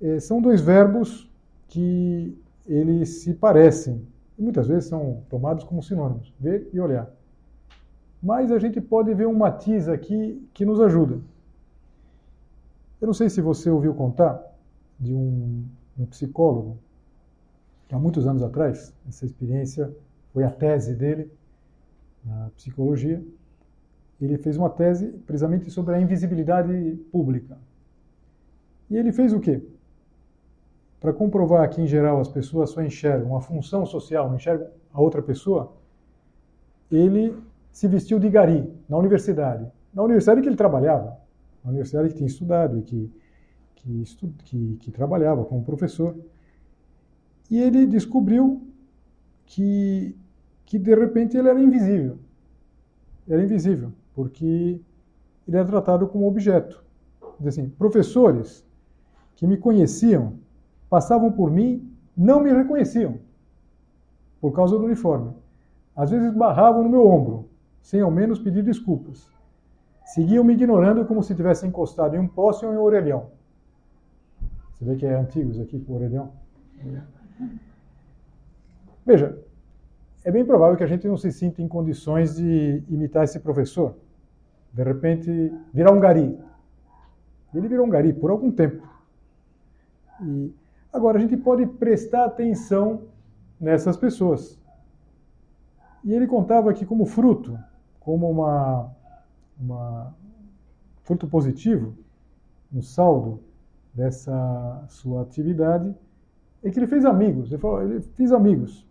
eh, 0.00 0.20
são 0.20 0.40
dois 0.40 0.60
verbos 0.60 1.28
que 1.68 2.38
eles 2.66 3.22
se 3.22 3.34
parecem, 3.34 4.06
e 4.38 4.42
muitas 4.42 4.68
vezes 4.68 4.88
são 4.88 5.22
tomados 5.28 5.64
como 5.64 5.82
sinônimos, 5.82 6.32
ver 6.38 6.68
e 6.72 6.78
olhar. 6.78 7.10
Mas 8.22 8.52
a 8.52 8.58
gente 8.58 8.80
pode 8.80 9.12
ver 9.14 9.26
um 9.26 9.34
matiz 9.34 9.88
aqui 9.88 10.42
que 10.54 10.64
nos 10.64 10.80
ajuda. 10.80 11.20
Eu 13.00 13.06
não 13.06 13.14
sei 13.14 13.28
se 13.28 13.40
você 13.40 13.68
ouviu 13.70 13.94
contar 13.94 14.42
de 14.98 15.12
um, 15.12 15.64
um 15.98 16.06
psicólogo 16.06 16.78
que 17.88 17.94
há 17.94 17.98
muitos 17.98 18.26
anos 18.26 18.42
atrás, 18.42 18.92
essa 19.08 19.24
experiência 19.24 19.94
foi 20.32 20.44
a 20.44 20.50
tese 20.50 20.94
dele 20.94 21.30
na 22.24 22.50
psicologia. 22.56 23.22
Ele 24.20 24.38
fez 24.38 24.56
uma 24.56 24.70
tese 24.70 25.08
precisamente 25.26 25.70
sobre 25.70 25.94
a 25.94 26.00
invisibilidade 26.00 26.98
pública. 27.12 27.58
E 28.90 28.96
ele 28.96 29.12
fez 29.12 29.32
o 29.32 29.40
quê? 29.40 29.62
Para 31.00 31.12
comprovar 31.12 31.68
que, 31.68 31.82
em 31.82 31.86
geral, 31.86 32.20
as 32.20 32.28
pessoas 32.28 32.70
só 32.70 32.82
enxergam 32.82 33.36
a 33.36 33.40
função 33.40 33.84
social, 33.84 34.28
não 34.28 34.36
enxergam 34.36 34.68
a 34.92 35.00
outra 35.00 35.20
pessoa, 35.20 35.74
ele 36.90 37.36
se 37.70 37.86
vestiu 37.86 38.18
de 38.18 38.30
gari 38.30 38.72
na 38.88 38.96
universidade. 38.96 39.70
Na 39.92 40.02
universidade 40.02 40.40
que 40.40 40.48
ele 40.48 40.56
trabalhava, 40.56 41.18
na 41.62 41.70
universidade 41.70 42.08
que 42.08 42.14
tinha 42.14 42.26
estudado 42.26 42.78
e 42.78 42.82
que, 42.82 43.12
que, 43.74 44.02
estu, 44.02 44.32
que, 44.44 44.76
que 44.80 44.90
trabalhava 44.90 45.44
como 45.44 45.62
professor. 45.64 46.16
E 47.50 47.60
ele 47.60 47.86
descobriu 47.86 48.66
que, 49.44 50.16
que, 50.64 50.78
de 50.78 50.94
repente, 50.94 51.36
ele 51.36 51.48
era 51.48 51.60
invisível. 51.60 52.18
Era 53.28 53.42
invisível, 53.42 53.92
porque 54.16 54.80
ele 55.46 55.56
era 55.56 55.66
tratado 55.66 56.08
como 56.08 56.26
objeto. 56.26 56.82
Assim, 57.46 57.68
professores 57.68 58.66
que 59.36 59.46
me 59.46 59.58
conheciam 59.58 60.38
passavam 60.88 61.30
por 61.30 61.50
mim, 61.50 61.92
não 62.16 62.40
me 62.40 62.50
reconheciam 62.50 63.18
por 64.40 64.52
causa 64.52 64.78
do 64.78 64.84
uniforme. 64.86 65.32
Às 65.94 66.10
vezes 66.10 66.32
barravam 66.32 66.82
no 66.82 66.88
meu 66.88 67.06
ombro, 67.06 67.50
sem 67.82 68.00
ao 68.00 68.10
menos 68.10 68.38
pedir 68.38 68.62
desculpas. 68.62 69.28
Seguiam 70.06 70.42
me 70.42 70.54
ignorando 70.54 71.04
como 71.04 71.22
se 71.22 71.34
tivesse 71.34 71.66
encostado 71.66 72.16
em 72.16 72.18
um 72.18 72.26
poste 72.26 72.64
ou 72.64 72.72
em 72.72 72.76
um 72.76 72.82
orelhão. 72.82 73.30
Você 74.72 74.84
vê 74.84 74.96
que 74.96 75.04
é 75.04 75.14
antigo 75.14 75.50
isso 75.50 75.60
aqui, 75.60 75.84
o 75.86 75.92
orelhão? 75.92 76.32
Veja, 79.04 79.38
é 80.24 80.30
bem 80.30 80.44
provável 80.44 80.76
que 80.76 80.84
a 80.84 80.86
gente 80.86 81.06
não 81.06 81.16
se 81.16 81.30
sinta 81.30 81.60
em 81.60 81.68
condições 81.68 82.36
de 82.36 82.82
imitar 82.88 83.24
esse 83.24 83.40
professor. 83.40 83.96
De 84.76 84.82
repente, 84.82 85.30
virar 85.72 85.90
um 85.90 85.98
gari. 85.98 86.38
Ele 87.54 87.66
virou 87.66 87.86
um 87.86 87.88
gari 87.88 88.12
por 88.12 88.30
algum 88.30 88.50
tempo. 88.50 88.86
E 90.20 90.54
agora 90.92 91.16
a 91.16 91.20
gente 91.20 91.34
pode 91.34 91.64
prestar 91.64 92.26
atenção 92.26 93.04
nessas 93.58 93.96
pessoas. 93.96 94.60
E 96.04 96.12
ele 96.12 96.26
contava 96.26 96.74
que 96.74 96.84
como 96.84 97.06
fruto, 97.06 97.58
como 97.98 98.30
uma, 98.30 98.94
uma 99.58 100.14
fruto 101.04 101.26
positivo, 101.26 101.94
um 102.70 102.82
saldo 102.82 103.40
dessa 103.94 104.84
sua 104.90 105.22
atividade, 105.22 105.94
é 106.62 106.70
que 106.70 106.78
ele 106.78 106.86
fez 106.86 107.06
amigos. 107.06 107.50
Ele 107.50 107.58
falou, 107.62 107.82
ele 107.82 108.02
fez 108.02 108.30
amigos. 108.30 108.86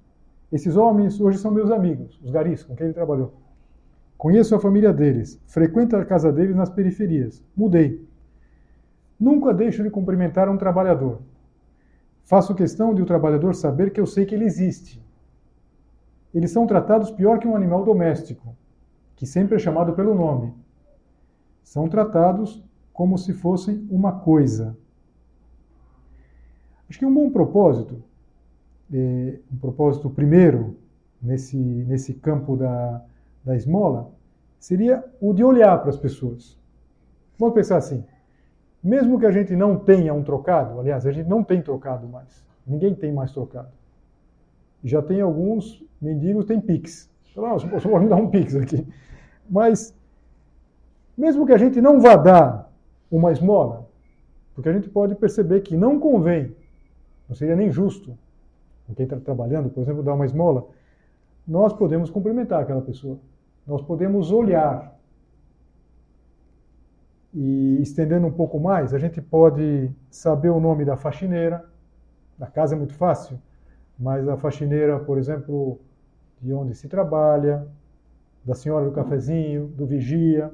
Esses 0.52 0.76
homens 0.76 1.22
hoje 1.22 1.38
são 1.38 1.52
meus 1.52 1.70
amigos, 1.70 2.20
os 2.24 2.32
garis 2.32 2.64
com 2.64 2.76
quem 2.76 2.88
ele 2.88 2.94
trabalhou. 2.96 3.45
Conheço 4.26 4.56
a 4.56 4.60
família 4.60 4.92
deles, 4.92 5.40
frequento 5.46 5.96
a 5.96 6.04
casa 6.04 6.34
deles 6.34 6.56
nas 6.56 6.68
periferias. 6.68 7.44
Mudei. 7.56 8.04
Nunca 9.20 9.54
deixo 9.54 9.84
de 9.84 9.92
cumprimentar 9.92 10.50
um 10.50 10.58
trabalhador. 10.58 11.22
Faço 12.24 12.56
questão 12.56 12.96
de 12.96 13.04
o 13.04 13.06
trabalhador 13.06 13.54
saber 13.54 13.92
que 13.92 14.02
eu 14.02 14.08
sei 14.08 14.26
que 14.26 14.34
ele 14.34 14.46
existe. 14.46 15.00
Eles 16.34 16.50
são 16.50 16.66
tratados 16.66 17.12
pior 17.12 17.38
que 17.38 17.48
um 17.48 17.56
animal 17.56 17.86
doméstico, 17.86 18.58
que 19.16 19.28
sempre 19.28 19.58
é 19.58 19.60
chamado 19.60 19.94
pelo 19.94 20.16
nome. 20.16 20.56
São 21.64 21.88
tratados 21.88 22.66
como 22.92 23.20
se 23.20 23.32
fossem 23.32 23.88
uma 23.92 24.22
coisa. 24.22 24.76
Acho 26.90 26.98
que 26.98 27.06
um 27.06 27.14
bom 27.14 27.30
propósito, 27.30 28.04
é, 28.92 29.38
um 29.54 29.58
propósito 29.58 30.10
primeiro 30.10 30.76
nesse, 31.22 31.56
nesse 31.56 32.16
campo 32.16 32.58
da, 32.58 33.06
da 33.44 33.56
esmola, 33.56 34.15
seria 34.66 35.04
o 35.22 35.32
de 35.32 35.44
olhar 35.44 35.80
para 35.80 35.92
as 35.92 35.98
pessoas. 35.98 36.58
Vamos 37.38 37.54
pensar 37.54 37.78
assim: 37.78 38.04
mesmo 38.84 39.20
que 39.20 39.26
a 39.28 39.32
gente 39.32 39.56
não 39.56 39.78
tenha 39.78 40.12
um 40.12 40.24
trocado, 40.24 40.80
aliás, 40.80 41.06
a 41.06 41.12
gente 41.12 41.30
não 41.30 41.44
tem 41.44 41.62
trocado 41.62 42.08
mais, 42.08 42.44
ninguém 42.66 42.96
tem 42.96 43.14
mais 43.14 43.32
trocado. 43.32 43.70
Já 44.84 45.04
tem 45.04 45.22
alguns 45.22 45.84
mendigos, 46.02 46.46
tem 46.46 46.60
Pix. 46.60 47.08
Não, 47.36 47.60
só 47.60 47.68
posso 47.68 47.88
me 48.00 48.10
dar 48.10 48.16
um 48.16 48.28
Pix 48.28 48.56
aqui. 48.56 48.88
Mas, 49.48 49.96
mesmo 51.16 51.46
que 51.46 51.54
a 51.54 51.58
gente 51.60 51.80
não 51.80 52.00
vá 52.00 52.16
dar 52.16 52.72
uma 53.12 53.32
esmola, 53.32 53.88
porque 54.56 54.70
a 54.70 54.74
gente 54.74 54.90
pode 54.90 55.14
perceber 55.14 55.62
que 55.62 55.78
não 55.78 56.00
convém, 56.00 56.56
não 57.30 57.36
seria 57.36 57.56
nem 57.56 57.72
justo, 57.72 58.18
quem 58.96 59.04
está 59.04 59.18
trabalhando, 59.18 59.70
por 59.70 59.82
exemplo, 59.82 60.02
dar 60.02 60.14
uma 60.14 60.26
esmola, 60.26 60.68
nós 61.48 61.72
podemos 61.72 62.10
cumprimentar 62.10 62.62
aquela 62.62 62.82
pessoa. 62.82 63.20
Nós 63.66 63.82
podemos 63.82 64.32
olhar 64.32 64.96
e 67.34 67.82
estendendo 67.82 68.28
um 68.28 68.32
pouco 68.32 68.60
mais, 68.60 68.94
a 68.94 68.98
gente 69.00 69.22
pode 69.22 69.92
saber 70.10 70.50
o 70.50 70.60
nome 70.60 70.86
da 70.86 70.96
faxineira. 70.96 71.66
Da 72.38 72.48
casa 72.48 72.76
é 72.76 72.78
muito 72.78 72.94
fácil, 72.94 73.40
mas 73.98 74.28
a 74.28 74.38
faxineira, 74.38 75.00
por 75.00 75.18
exemplo, 75.18 75.80
de 76.42 76.54
onde 76.54 76.76
se 76.76 76.88
trabalha, 76.88 77.68
da 78.44 78.54
senhora 78.54 78.86
do 78.86 78.92
cafezinho, 78.92 79.68
do 79.68 79.86
vigia, 79.86 80.54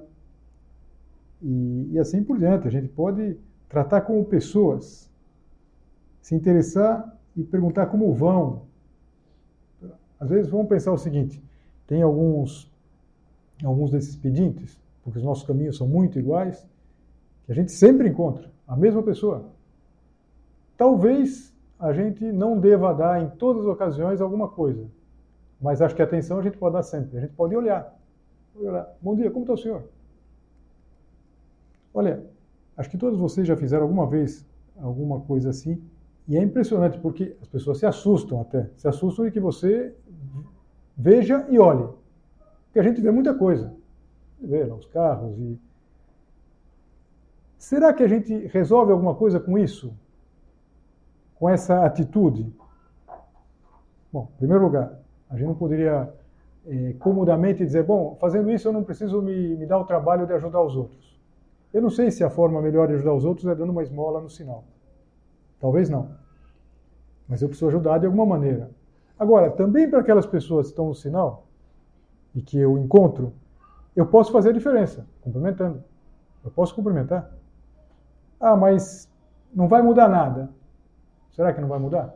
e, 1.41 1.89
e 1.91 1.99
assim 1.99 2.23
por 2.23 2.37
diante. 2.37 2.67
A 2.67 2.71
gente 2.71 2.87
pode 2.87 3.37
tratar 3.67 4.01
como 4.01 4.23
pessoas, 4.23 5.11
se 6.21 6.33
interessar 6.35 7.17
e 7.35 7.43
perguntar 7.43 7.87
como 7.87 8.13
vão. 8.13 8.63
Às 10.19 10.29
vezes 10.29 10.49
vamos 10.49 10.67
pensar 10.67 10.91
o 10.93 10.97
seguinte: 10.97 11.43
tem 11.87 12.01
alguns, 12.01 12.70
alguns 13.63 13.91
desses 13.91 14.15
pedintes, 14.15 14.79
porque 15.03 15.19
os 15.19 15.25
nossos 15.25 15.45
caminhos 15.45 15.77
são 15.77 15.87
muito 15.87 16.19
iguais, 16.19 16.67
que 17.45 17.51
a 17.51 17.55
gente 17.55 17.71
sempre 17.71 18.09
encontra 18.09 18.49
a 18.67 18.75
mesma 18.75 19.03
pessoa. 19.03 19.45
Talvez 20.77 21.53
a 21.79 21.93
gente 21.93 22.23
não 22.31 22.59
deva 22.59 22.93
dar 22.93 23.21
em 23.21 23.29
todas 23.29 23.63
as 23.63 23.67
ocasiões 23.67 24.21
alguma 24.21 24.47
coisa, 24.47 24.85
Mas 25.59 25.79
acho 25.79 25.95
que 25.95 26.01
atenção 26.01 26.39
a 26.39 26.41
gente 26.41 26.57
pode 26.57 26.73
dar 26.73 26.81
sempre. 26.81 27.17
A 27.17 27.21
gente 27.21 27.33
pode 27.33 27.55
olhar. 27.55 27.95
olhar. 28.55 28.97
Bom 28.99 29.15
dia, 29.15 29.29
como 29.29 29.43
está 29.43 29.53
o 29.53 29.57
senhor? 29.57 29.83
Olha, 31.93 32.23
acho 32.75 32.89
que 32.89 32.97
todos 32.97 33.19
vocês 33.19 33.47
já 33.47 33.55
fizeram 33.55 33.83
alguma 33.83 34.07
vez 34.07 34.43
alguma 34.81 35.19
coisa 35.21 35.51
assim. 35.51 35.79
E 36.27 36.37
é 36.37 36.41
impressionante 36.41 36.99
porque 36.99 37.35
as 37.41 37.47
pessoas 37.47 37.77
se 37.77 37.85
assustam 37.85 38.41
até. 38.41 38.69
Se 38.75 38.87
assustam 38.87 39.25
de 39.25 39.31
que 39.31 39.39
você 39.39 39.93
veja 40.97 41.45
e 41.49 41.59
olhe. 41.59 41.87
Porque 42.71 42.79
a 42.79 42.83
gente 42.83 43.01
vê 43.01 43.11
muita 43.11 43.33
coisa. 43.33 43.73
Vê 44.39 44.63
os 44.63 44.85
carros 44.85 45.37
e. 45.37 45.59
Será 47.57 47.93
que 47.93 48.01
a 48.01 48.07
gente 48.07 48.33
resolve 48.47 48.93
alguma 48.93 49.13
coisa 49.13 49.41
com 49.41 49.57
isso? 49.57 49.93
Com 51.35 51.49
essa 51.49 51.85
atitude? 51.85 52.51
Bom, 54.11 54.29
em 54.33 54.37
primeiro 54.37 54.63
lugar, 54.63 54.97
a 55.29 55.35
gente 55.35 55.47
não 55.47 55.55
poderia 55.55 56.11
é, 56.65 56.93
comodamente 56.93 57.63
dizer, 57.63 57.83
bom, 57.83 58.15
fazendo 58.21 58.49
isso 58.49 58.69
eu 58.69 58.73
não 58.73 58.83
preciso 58.83 59.21
me, 59.21 59.55
me 59.57 59.65
dar 59.65 59.77
o 59.77 59.83
trabalho 59.83 60.25
de 60.25 60.33
ajudar 60.33 60.61
os 60.61 60.75
outros. 60.75 61.19
Eu 61.73 61.81
não 61.81 61.89
sei 61.89 62.09
se 62.09 62.23
a 62.23 62.29
forma 62.29 62.61
melhor 62.61 62.87
de 62.87 62.93
ajudar 62.93 63.13
os 63.13 63.25
outros 63.25 63.47
é 63.47 63.53
dando 63.53 63.71
uma 63.71 63.83
esmola 63.83 64.21
no 64.21 64.29
sinal. 64.29 64.63
Talvez 65.59 65.89
não. 65.89 66.09
Mas 67.27 67.41
eu 67.41 67.49
preciso 67.49 67.67
ajudar 67.67 67.97
de 67.97 68.05
alguma 68.05 68.25
maneira. 68.25 68.71
Agora, 69.19 69.51
também 69.51 69.89
para 69.89 69.99
aquelas 69.99 70.25
pessoas 70.25 70.67
que 70.67 70.71
estão 70.71 70.87
no 70.87 70.95
sinal 70.95 71.45
e 72.33 72.41
que 72.41 72.57
eu 72.57 72.77
encontro, 72.77 73.33
eu 73.95 74.05
posso 74.05 74.31
fazer 74.31 74.49
a 74.49 74.53
diferença, 74.53 75.05
cumprimentando. 75.21 75.83
Eu 76.43 76.51
posso 76.51 76.73
cumprimentar. 76.73 77.31
Ah, 78.39 78.55
mas 78.55 79.09
não 79.53 79.67
vai 79.67 79.81
mudar 79.81 80.07
nada. 80.07 80.49
Será 81.31 81.53
que 81.53 81.61
não 81.61 81.67
vai 81.67 81.79
mudar? 81.79 82.13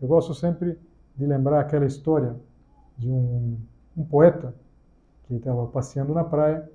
Eu 0.00 0.08
gosto 0.08 0.34
sempre 0.34 0.78
de 1.16 1.26
lembrar 1.26 1.60
aquela 1.60 1.84
história 1.84 2.34
de 2.96 3.10
um, 3.10 3.58
um 3.96 4.04
poeta 4.04 4.54
que 5.24 5.34
estava 5.34 5.66
passeando 5.66 6.14
na 6.14 6.24
praia 6.24 6.68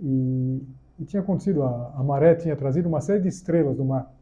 e, 0.00 0.62
e 0.98 1.04
tinha 1.04 1.22
acontecido, 1.22 1.62
a, 1.62 1.92
a, 1.96 2.02
maré 2.02 2.34
tinha 2.34 2.56
trazido 2.56 2.88
uma 2.88 3.00
série 3.00 3.20
de 3.20 3.28
estrelas 3.28 3.76
do 3.76 3.84
mar. 3.84 4.12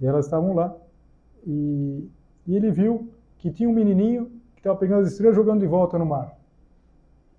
E 0.00 0.06
elas 0.06 0.26
estavam 0.26 0.54
lá 0.54 0.74
e, 1.46 2.10
e 2.46 2.56
ele 2.56 2.70
viu 2.70 3.10
que 3.38 3.50
tinha 3.50 3.68
um 3.68 3.72
menininho 3.72 4.26
que 4.54 4.60
estava 4.60 4.78
pegando 4.78 5.02
as 5.02 5.12
estrelas 5.12 5.36
jogando 5.36 5.60
de 5.60 5.66
volta 5.66 5.98
no 5.98 6.06
mar. 6.06 6.36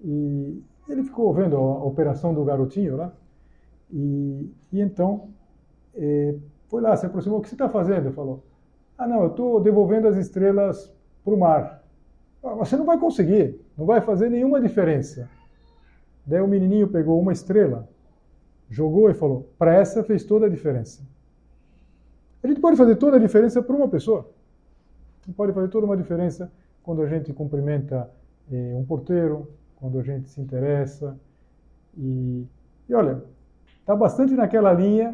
E 0.04 0.64
ele 0.90 1.04
ficou 1.04 1.34
vendo 1.34 1.56
a, 1.56 1.84
operação 1.84 2.34
do 2.34 2.44
garotinho 2.44 2.98
lá 2.98 3.14
e, 3.92 4.52
e 4.72 4.82
então 4.82 5.30
eh, 5.96 6.36
foi 6.68 6.82
lá, 6.82 6.96
se 6.96 7.06
aproximou, 7.06 7.40
o 7.40 7.42
que 7.42 7.50
você 7.50 7.56
está 7.56 7.70
fazendo? 7.70 8.08
Ele 8.08 8.16
falou, 8.16 8.44
ah 8.98 9.08
não, 9.08 9.24
eu 9.24 9.28
estou 9.28 9.62
devolvendo 9.62 10.08
as 10.08 10.16
estrelas 10.16 10.92
para 11.24 11.34
o 11.34 11.40
mar. 11.40 11.84
Ah, 12.44 12.56
você 12.56 12.76
não 12.76 12.86
vai 12.86 12.98
conseguir, 12.98 13.60
não 13.78 13.86
vai 13.86 14.02
fazer 14.02 14.30
nenhuma 14.30 14.60
diferença. 14.60 15.30
Daí 16.26 16.42
o 16.42 16.48
menininho 16.48 16.88
pegou 16.88 17.20
uma 17.20 17.34
estrela, 17.34 17.88
jogou 18.70 19.10
e 19.10 19.14
falou: 19.14 19.50
para 19.58 19.74
essa 19.74 20.04
fez 20.04 20.24
toda 20.24 20.46
a 20.46 20.50
diferença. 20.50 21.02
A 22.44 22.48
gente 22.48 22.60
pode 22.60 22.78
fazer 22.78 22.96
toda 22.96 23.18
a 23.18 23.20
diferença 23.20 23.62
para 23.62 23.76
uma 23.76 23.88
pessoa. 23.88 24.30
A 25.22 25.26
gente 25.26 25.36
pode 25.36 25.54
fazer 25.54 25.68
toda 25.68 25.86
uma 25.86 25.98
diferença 25.98 26.52
quando 26.82 27.02
a 27.02 27.08
gente 27.08 27.32
cumprimenta 27.34 28.10
eh, 28.52 28.74
um 28.76 28.84
porteiro, 28.84 29.48
quando 29.82 30.00
a 30.00 30.04
gente 30.04 30.30
se 30.30 30.40
interessa. 30.40 31.20
E, 31.98 32.46
e 32.88 32.94
olha, 32.94 33.22
está 33.80 33.96
bastante 33.96 34.34
naquela 34.34 34.72
linha 34.72 35.14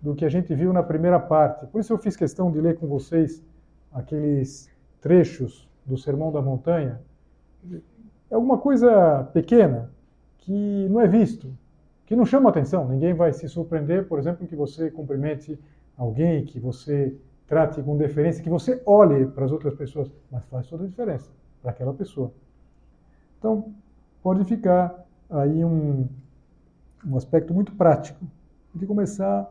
do 0.00 0.14
que 0.14 0.24
a 0.24 0.28
gente 0.28 0.54
viu 0.54 0.72
na 0.72 0.82
primeira 0.82 1.18
parte. 1.18 1.66
Por 1.66 1.80
isso 1.80 1.92
eu 1.92 1.98
fiz 1.98 2.16
questão 2.16 2.50
de 2.50 2.60
ler 2.60 2.78
com 2.78 2.86
vocês 2.86 3.44
aqueles 3.92 4.70
trechos 5.00 5.68
do 5.84 5.98
Sermão 5.98 6.32
da 6.32 6.40
Montanha, 6.40 7.00
é 8.30 8.34
alguma 8.34 8.58
coisa 8.58 9.24
pequena 9.32 9.90
que 10.38 10.88
não 10.90 11.00
é 11.00 11.06
visto, 11.06 11.56
que 12.04 12.16
não 12.16 12.24
chama 12.24 12.50
atenção. 12.50 12.88
Ninguém 12.88 13.14
vai 13.14 13.32
se 13.32 13.48
surpreender, 13.48 14.06
por 14.06 14.18
exemplo, 14.18 14.46
que 14.46 14.56
você 14.56 14.90
cumprimente 14.90 15.58
alguém, 15.96 16.44
que 16.44 16.58
você 16.58 17.16
trate 17.46 17.80
com 17.82 17.96
deferência, 17.96 18.42
que 18.42 18.50
você 18.50 18.82
olhe 18.84 19.26
para 19.26 19.44
as 19.44 19.52
outras 19.52 19.74
pessoas, 19.74 20.10
mas 20.30 20.44
faz 20.46 20.66
toda 20.66 20.84
a 20.84 20.86
diferença 20.86 21.30
para 21.62 21.70
aquela 21.70 21.94
pessoa. 21.94 22.32
Então, 23.38 23.72
pode 24.26 24.44
ficar 24.44 25.06
aí 25.30 25.64
um, 25.64 26.08
um 27.06 27.16
aspecto 27.16 27.54
muito 27.54 27.70
prático 27.70 28.26
de 28.74 28.84
começar 28.84 29.48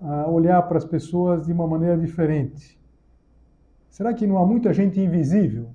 a 0.00 0.28
olhar 0.28 0.60
para 0.62 0.76
as 0.76 0.84
pessoas 0.84 1.46
de 1.46 1.52
uma 1.52 1.68
maneira 1.68 1.96
diferente 1.96 2.76
Será 3.88 4.12
que 4.12 4.26
não 4.26 4.38
há 4.38 4.44
muita 4.44 4.72
gente 4.72 4.98
invisível? 4.98 5.68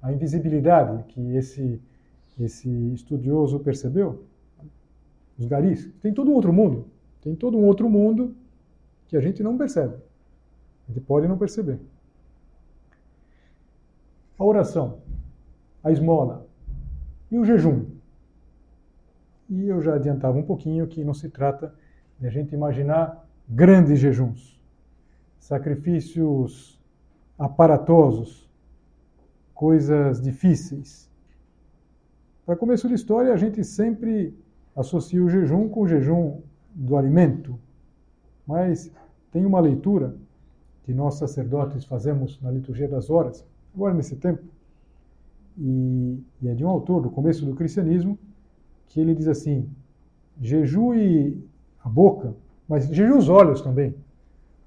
A 0.00 0.12
invisibilidade 0.12 1.02
que 1.08 1.20
esse, 1.34 1.82
esse 2.38 2.70
estudioso 2.92 3.58
percebeu? 3.58 4.24
Os 5.36 5.44
garis. 5.46 5.90
Tem 6.00 6.14
todo 6.14 6.30
um 6.30 6.34
outro 6.34 6.52
mundo. 6.52 6.86
Tem 7.20 7.34
todo 7.34 7.58
um 7.58 7.64
outro 7.64 7.90
mundo 7.90 8.36
que 9.08 9.16
a 9.16 9.20
gente 9.20 9.42
não 9.42 9.58
percebe. 9.58 9.96
A 10.88 10.92
gente 10.92 11.02
pode 11.04 11.26
não 11.26 11.36
perceber. 11.36 11.80
A 14.38 14.44
oração, 14.44 15.00
a 15.82 15.90
esmola 15.90 16.47
e 17.30 17.38
o 17.38 17.44
jejum. 17.44 17.86
E 19.48 19.68
eu 19.68 19.80
já 19.80 19.94
adiantava 19.94 20.36
um 20.36 20.42
pouquinho 20.42 20.86
que 20.86 21.04
não 21.04 21.14
se 21.14 21.28
trata 21.28 21.74
de 22.18 22.26
a 22.26 22.30
gente 22.30 22.54
imaginar 22.54 23.26
grandes 23.48 23.98
jejuns, 23.98 24.60
sacrifícios 25.38 26.78
aparatosos, 27.38 28.48
coisas 29.54 30.20
difíceis. 30.20 31.10
Para 32.44 32.56
começo 32.56 32.88
de 32.88 32.94
história, 32.94 33.32
a 33.32 33.36
gente 33.36 33.64
sempre 33.64 34.34
associa 34.76 35.22
o 35.22 35.28
jejum 35.28 35.68
com 35.68 35.82
o 35.82 35.88
jejum 35.88 36.40
do 36.74 36.96
alimento, 36.96 37.58
mas 38.46 38.90
tem 39.30 39.44
uma 39.44 39.60
leitura 39.60 40.14
que 40.84 40.92
nós 40.92 41.16
sacerdotes 41.16 41.84
fazemos 41.84 42.40
na 42.40 42.50
liturgia 42.50 42.88
das 42.88 43.10
horas, 43.10 43.44
agora 43.74 43.94
nesse 43.94 44.16
tempo, 44.16 44.42
e, 45.58 46.22
e 46.40 46.48
é 46.48 46.54
de 46.54 46.64
um 46.64 46.68
autor 46.68 47.02
do 47.02 47.10
começo 47.10 47.44
do 47.44 47.54
cristianismo, 47.54 48.18
que 48.86 49.00
ele 49.00 49.14
diz 49.14 49.26
assim: 49.26 49.68
jejue 50.40 51.42
a 51.82 51.88
boca, 51.88 52.34
mas 52.68 52.86
jejue 52.86 53.16
os 53.16 53.28
olhos 53.28 53.60
também. 53.60 53.94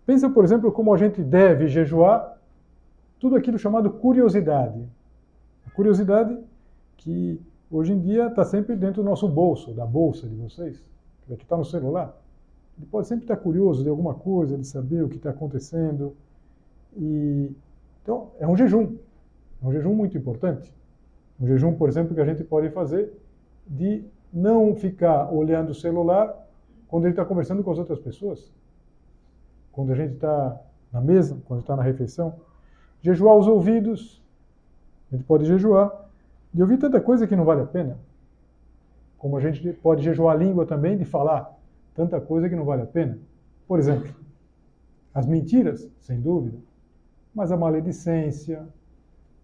Pensa, 0.05 0.29
por 0.29 0.43
exemplo, 0.43 0.71
como 0.71 0.93
a 0.93 0.97
gente 0.97 1.23
deve 1.23 1.67
jejuar 1.67 2.37
tudo 3.19 3.35
aquilo 3.35 3.57
chamado 3.57 3.89
curiosidade. 3.89 4.83
A 5.65 5.69
curiosidade 5.69 6.37
que 6.97 7.39
hoje 7.69 7.93
em 7.93 7.99
dia 7.99 8.27
está 8.27 8.43
sempre 8.43 8.75
dentro 8.75 9.01
do 9.01 9.09
nosso 9.09 9.27
bolso, 9.27 9.73
da 9.73 9.85
bolsa 9.85 10.27
de 10.27 10.35
vocês, 10.35 10.83
que 11.27 11.43
está 11.43 11.55
no 11.55 11.63
celular. 11.63 12.19
Ele 12.77 12.87
pode 12.87 13.07
sempre 13.07 13.23
estar 13.23 13.37
curioso 13.37 13.83
de 13.83 13.89
alguma 13.89 14.13
coisa, 14.13 14.57
de 14.57 14.65
saber 14.65 15.03
o 15.03 15.09
que 15.09 15.17
está 15.17 15.29
acontecendo. 15.29 16.15
E, 16.97 17.51
então, 18.01 18.31
é 18.39 18.47
um 18.47 18.57
jejum. 18.57 18.95
É 19.61 19.67
um 19.67 19.71
jejum 19.71 19.93
muito 19.93 20.17
importante. 20.17 20.73
Um 21.39 21.47
jejum, 21.47 21.73
por 21.73 21.89
exemplo, 21.89 22.15
que 22.15 22.21
a 22.21 22.25
gente 22.25 22.43
pode 22.43 22.69
fazer 22.69 23.13
de 23.67 24.03
não 24.33 24.75
ficar 24.75 25.31
olhando 25.31 25.69
o 25.69 25.75
celular 25.75 26.35
quando 26.87 27.05
ele 27.05 27.13
está 27.13 27.23
conversando 27.23 27.63
com 27.63 27.71
as 27.71 27.77
outras 27.77 27.99
pessoas. 27.99 28.51
Quando 29.71 29.91
a 29.91 29.95
gente 29.95 30.15
está 30.15 30.59
na 30.91 30.99
mesa, 30.99 31.37
quando 31.45 31.61
está 31.61 31.75
na 31.75 31.83
refeição. 31.83 32.35
Jejuar 33.01 33.35
os 33.35 33.47
ouvidos, 33.47 34.21
a 35.11 35.15
gente 35.15 35.25
pode 35.25 35.45
jejuar, 35.45 36.09
de 36.53 36.61
ouvir 36.61 36.77
tanta 36.77 36.99
coisa 36.99 37.25
que 37.25 37.35
não 37.35 37.45
vale 37.45 37.61
a 37.61 37.65
pena. 37.65 37.97
Como 39.17 39.37
a 39.37 39.39
gente 39.39 39.71
pode 39.73 40.03
jejuar 40.03 40.35
a 40.35 40.37
língua 40.37 40.65
também 40.65 40.97
de 40.97 41.05
falar 41.05 41.57
tanta 41.95 42.19
coisa 42.19 42.49
que 42.49 42.55
não 42.55 42.65
vale 42.65 42.81
a 42.81 42.85
pena. 42.85 43.17
Por 43.67 43.79
exemplo, 43.79 44.13
as 45.13 45.25
mentiras, 45.25 45.89
sem 45.99 46.19
dúvida, 46.19 46.57
mas 47.33 47.51
a 47.51 47.57
maledicência, 47.57 48.67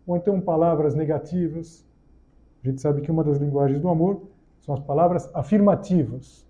ou 0.07 0.15
então 0.15 0.39
palavras 0.39 0.95
negativas. 0.95 1.85
A 2.63 2.69
gente 2.69 2.81
sabe 2.81 3.01
que 3.01 3.11
uma 3.11 3.23
das 3.23 3.37
linguagens 3.37 3.81
do 3.81 3.89
amor 3.89 4.23
são 4.61 4.73
as 4.73 4.79
palavras 4.79 5.29
afirmativas. 5.35 6.47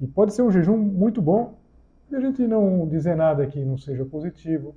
E 0.00 0.06
pode 0.06 0.34
ser 0.34 0.42
um 0.42 0.50
jejum 0.50 0.76
muito 0.76 1.22
bom, 1.22 1.54
e 2.10 2.16
a 2.16 2.20
gente 2.20 2.46
não 2.46 2.86
dizer 2.88 3.14
nada 3.16 3.46
que 3.46 3.64
não 3.64 3.78
seja 3.78 4.04
positivo, 4.04 4.74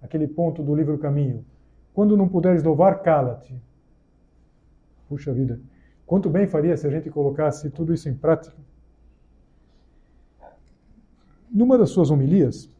aquele 0.00 0.26
ponto 0.26 0.62
do 0.62 0.74
livro 0.74 0.98
Caminho. 0.98 1.44
Quando 1.92 2.16
não 2.16 2.28
puderes 2.28 2.62
louvar, 2.62 3.02
cala-te. 3.02 3.54
Puxa 5.08 5.32
vida, 5.32 5.60
quanto 6.06 6.30
bem 6.30 6.46
faria 6.46 6.76
se 6.76 6.86
a 6.86 6.90
gente 6.90 7.10
colocasse 7.10 7.68
tudo 7.70 7.92
isso 7.92 8.08
em 8.08 8.14
prática. 8.14 8.56
Numa 11.50 11.76
das 11.76 11.90
suas 11.90 12.10
homilias, 12.10 12.70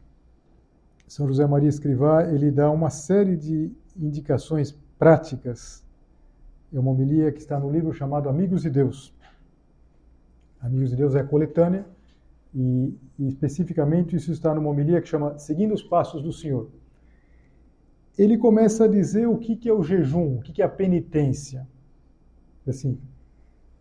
São 1.07 1.27
José 1.27 1.45
Maria 1.45 1.69
Escrivá, 1.69 2.23
ele 2.23 2.49
dá 2.49 2.71
uma 2.71 2.89
série 2.89 3.37
de 3.37 3.71
indicações 3.95 4.77
práticas. 4.97 5.83
É 6.73 6.79
uma 6.79 6.91
homilia 6.91 7.31
que 7.31 7.39
está 7.39 7.59
no 7.59 7.71
livro 7.71 7.93
chamado 7.93 8.29
Amigos 8.29 8.63
de 8.63 8.69
Deus. 8.69 9.13
Amigos 10.59 10.91
de 10.91 10.95
Deus 10.95 11.13
é 11.15 11.19
a 11.19 11.23
coletânea 11.23 11.85
e, 12.55 12.97
e 13.19 13.27
especificamente 13.27 14.15
isso 14.15 14.31
está 14.31 14.53
numa 14.53 14.69
homilia 14.69 15.01
que 15.01 15.07
chama 15.07 15.37
Seguindo 15.37 15.73
os 15.73 15.83
Passos 15.83 16.21
do 16.23 16.31
Senhor. 16.31 16.69
ele 18.17 18.37
começa 18.37 18.85
a 18.85 18.87
dizer 18.87 19.27
o 19.27 19.37
que, 19.37 19.55
que 19.55 19.67
é 19.67 19.73
o 19.73 19.83
jejum, 19.83 20.37
o 20.37 20.41
que, 20.41 20.53
que 20.53 20.61
é 20.61 20.65
a 20.65 20.69
penitência. 20.69 21.67
Assim, 22.67 22.97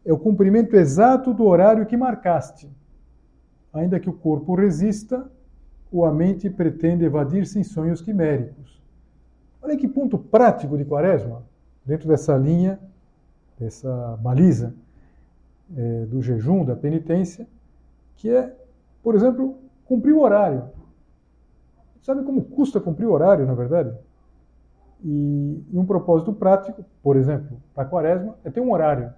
é 0.04 0.12
o 0.12 0.18
cumprimento 0.18 0.74
exato 0.74 1.32
do 1.32 1.44
horário 1.44 1.86
que 1.86 1.96
marcaste. 1.96 2.68
Ainda 3.72 4.00
que 4.00 4.10
o 4.10 4.12
corpo 4.12 4.54
resista, 4.54 5.30
ou 5.90 6.04
a 6.04 6.12
mente 6.12 6.50
pretende 6.50 7.04
evadir-se 7.04 7.58
em 7.58 7.62
sonhos 7.62 8.00
quiméricos. 8.00 8.81
Olha 9.62 9.76
que 9.76 9.86
ponto 9.86 10.18
prático 10.18 10.76
de 10.76 10.84
quaresma, 10.84 11.42
dentro 11.84 12.08
dessa 12.08 12.36
linha, 12.36 12.80
dessa 13.58 14.18
baliza 14.20 14.74
é, 15.76 16.04
do 16.06 16.20
jejum, 16.20 16.64
da 16.64 16.74
penitência, 16.74 17.46
que 18.16 18.28
é, 18.28 18.54
por 19.02 19.14
exemplo, 19.14 19.56
cumprir 19.84 20.12
o 20.12 20.20
horário. 20.20 20.64
Sabe 22.02 22.24
como 22.24 22.42
custa 22.42 22.80
cumprir 22.80 23.06
o 23.06 23.12
horário, 23.12 23.46
na 23.46 23.54
verdade? 23.54 23.96
E, 25.04 25.64
e 25.72 25.78
um 25.78 25.86
propósito 25.86 26.32
prático, 26.32 26.84
por 27.02 27.16
exemplo, 27.16 27.60
para 27.74 27.88
quaresma, 27.88 28.36
é 28.44 28.50
ter 28.50 28.60
um 28.60 28.72
horário. 28.72 29.12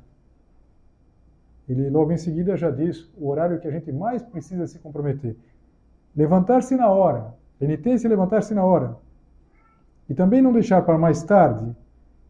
Ele 1.67 1.89
logo 1.89 2.13
em 2.13 2.19
seguida 2.19 2.57
já 2.57 2.71
diz 2.71 3.11
o 3.17 3.29
horário 3.29 3.59
que 3.59 3.67
a 3.67 3.71
gente 3.71 3.91
mais 3.91 4.23
precisa 4.23 4.67
se 4.67 4.79
comprometer. 4.79 5.37
Levantar-se 6.15 6.77
na 6.77 6.91
hora. 6.91 7.35
Penitência 7.59 8.07
é 8.07 8.11
levantar-se 8.11 8.53
na 8.55 8.65
hora. 8.65 8.97
E 10.09 10.15
também 10.15 10.43
não 10.43 10.53
deixar 10.53 10.83
para 10.83 10.99
mais 10.99 11.23
tarde, 11.23 11.75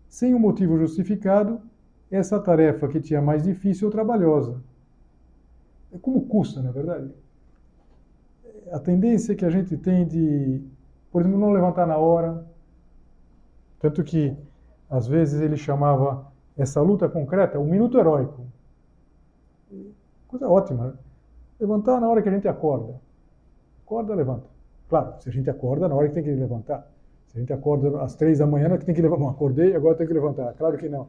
sem 0.08 0.34
um 0.34 0.38
motivo 0.38 0.78
justificado, 0.78 1.60
essa 2.10 2.38
tarefa 2.38 2.86
que 2.86 3.00
tinha 3.00 3.20
mais 3.20 3.42
difícil 3.42 3.88
ou 3.88 3.92
trabalhosa. 3.92 4.62
É 5.92 5.98
como 5.98 6.26
custa, 6.26 6.62
na 6.62 6.70
é 6.70 6.72
verdade? 6.72 7.10
A 8.72 8.78
tendência 8.78 9.34
que 9.34 9.44
a 9.44 9.50
gente 9.50 9.76
tem 9.76 10.06
de, 10.06 10.62
por 11.10 11.22
exemplo, 11.22 11.38
não 11.38 11.52
levantar 11.52 11.86
na 11.86 11.96
hora. 11.96 12.44
Tanto 13.80 14.02
que, 14.02 14.36
às 14.88 15.06
vezes, 15.06 15.40
ele 15.40 15.56
chamava 15.56 16.32
essa 16.56 16.80
luta 16.80 17.08
concreta 17.08 17.58
o 17.58 17.64
minuto 17.64 17.98
heróico. 17.98 18.46
Coisa 20.28 20.48
ótima. 20.48 20.98
Levantar 21.58 22.00
na 22.00 22.08
hora 22.08 22.22
que 22.22 22.28
a 22.28 22.32
gente 22.32 22.48
acorda. 22.48 23.00
Acorda, 23.84 24.14
levanta. 24.14 24.46
Claro, 24.88 25.14
se 25.20 25.28
a 25.28 25.32
gente 25.32 25.50
acorda 25.50 25.88
na 25.88 25.94
hora 25.94 26.08
que 26.08 26.14
tem 26.14 26.22
que 26.22 26.30
levantar. 26.30 26.88
Se 27.34 27.38
a 27.38 27.40
gente 27.40 27.52
acorda 27.52 28.00
às 28.00 28.14
três 28.14 28.38
da 28.38 28.46
manhã, 28.46 28.68
não 28.68 28.76
é 28.76 28.78
que 28.78 28.84
tem 28.84 28.94
que 28.94 29.02
levantar. 29.02 29.26
Acordei, 29.28 29.74
agora 29.74 29.96
tem 29.96 30.06
que 30.06 30.12
levantar. 30.12 30.54
Claro 30.54 30.78
que 30.78 30.88
não. 30.88 31.08